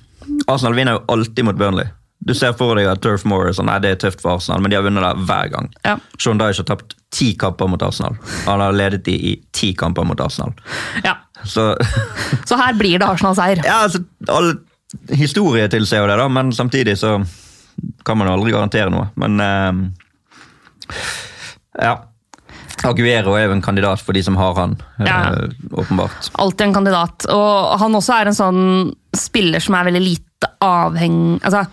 [0.50, 1.86] Arsenal vinner jo alltid mot Burnley.
[2.20, 4.74] Du ser for deg at Turf Moore sånn, nei, det er tøft for Arsenal, men
[4.74, 5.70] de har vunnet det hver gang.
[5.86, 5.96] Ja.
[6.20, 8.18] Sean Dyche har tapt ti kamper mot Arsenal.
[8.46, 10.52] Han har ledet de i ti kamper mot Arsenal.
[11.06, 11.16] ja.
[11.46, 11.72] Så
[12.50, 13.62] Så her blir det Arsenal-seier.
[13.66, 14.54] ja, altså, all
[15.14, 17.20] historie tilsier jo det, da, men samtidig så
[18.06, 19.10] kan man jo aldri garantere noe.
[19.22, 20.96] Men eh,
[21.80, 21.96] ja.
[22.88, 25.06] Aguero er jo en kandidat for de som har han, ja.
[25.06, 25.48] Ja.
[25.82, 26.30] åpenbart.
[26.40, 27.28] Alltid en kandidat.
[27.34, 28.62] Og han også er en sånn
[29.16, 31.66] spiller som er veldig lite avhengig altså,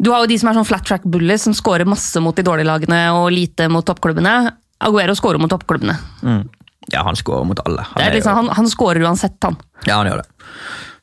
[0.00, 2.44] Du har jo de som er sånn flat track bullies, som scorer masse mot de
[2.46, 4.34] dårlige lagene og lite mot toppklubbene.
[4.84, 5.94] Aguero scorer mot toppklubbene.
[6.24, 6.40] Mm.
[6.92, 7.84] Ja, han skårer mot alle.
[7.94, 9.56] Han, liksom, jo- han, han scorer uansett, han.
[9.86, 10.28] Ja, han gjør det.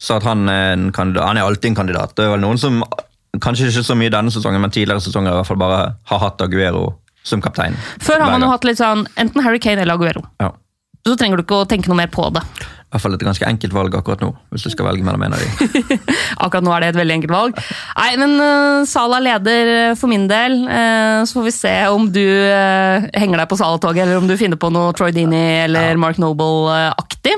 [0.02, 2.16] Så at han en kandidat, han er alltid en kandidat.
[2.18, 2.82] Det er vel noen som,
[3.42, 6.42] kanskje ikke så mye denne sesongen, men tidligere sesonger i hvert fall bare har hatt
[6.42, 6.88] Aguero
[7.24, 7.76] som kaptein.
[8.02, 10.24] Før har man jo hatt litt sånn enten Harry Kane eller Aguero.
[10.42, 10.52] Ja.
[11.06, 12.42] Så trenger du ikke å tenke noe mer på det.
[12.92, 15.40] Hvert fall et ganske enkelt valg akkurat nå, hvis du skal velge mellom en av
[15.40, 15.96] de.
[16.44, 17.62] Akkurat nå er det et veldig enkelt valg.
[17.96, 20.58] Nei, men uh, Sala leder eh, for min del.
[20.68, 24.36] Uh, så får vi se om du uh, henger deg på Sala-toget, eller om du
[24.36, 25.40] finner på noe Troy Dini
[25.70, 27.38] eller Mark Noble-aktig.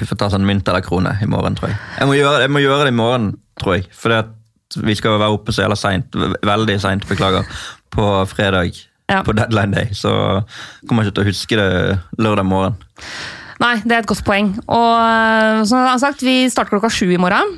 [0.00, 1.78] Vi får ta sånn mynt eller krone i morgen, tror jeg.
[2.00, 3.32] Jeg må gjøre, jeg må gjøre det i morgen,
[3.62, 3.86] tror jeg.
[3.94, 4.18] For
[4.82, 7.46] vi skal være oppe så jævla seint, veldig seint, beklager,
[7.94, 8.84] på fredag.
[9.08, 9.22] Ja.
[9.24, 10.10] På deadline day, så
[10.84, 11.68] kommer jeg ikke til å huske det
[12.20, 12.74] lørdag morgen.
[13.58, 14.52] Nei, det er et godt poeng.
[14.70, 17.56] Og eh, som jeg har sagt, vi starter klokka sju i morgen.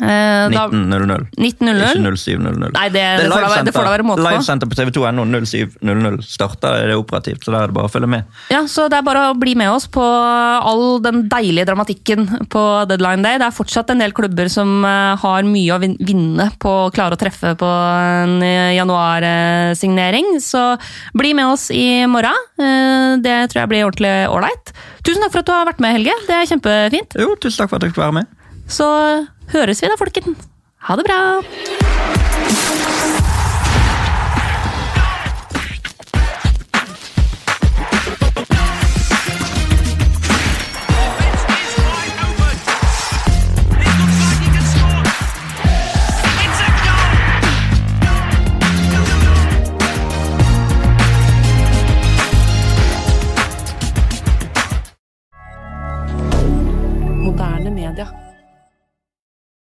[0.00, 1.26] Eh, da- 19.00.
[1.36, 1.82] 19.00.
[1.92, 2.72] Ikke 07.00.
[2.76, 4.30] Nei, det, det, får da det får da være måte på.
[4.30, 8.24] Livesenter på TV2.no 07.00 starter det operativt, så da er det bare å følge med.
[8.52, 12.62] Ja, så det er bare å bli med oss på all den deilige dramatikken på
[12.90, 13.38] deadline day.
[13.42, 17.16] Det er fortsatt en del klubber som eh, har mye å vinne på å klare
[17.18, 20.36] å treffe på en eh, januarsignering.
[20.42, 20.62] Så
[21.16, 22.38] bli med oss i morgen.
[22.58, 24.72] Eh, Det tror jeg blir ordentlig ålreit.
[25.04, 26.14] Tusen takk for at du har vært med, Helge.
[26.28, 27.16] Det er kjempefint.
[27.18, 28.38] Jo, tusen takk for at jeg fikk være med.
[28.68, 28.86] Så
[29.52, 30.46] høres vi da, folkens.
[30.88, 31.20] Ha det bra!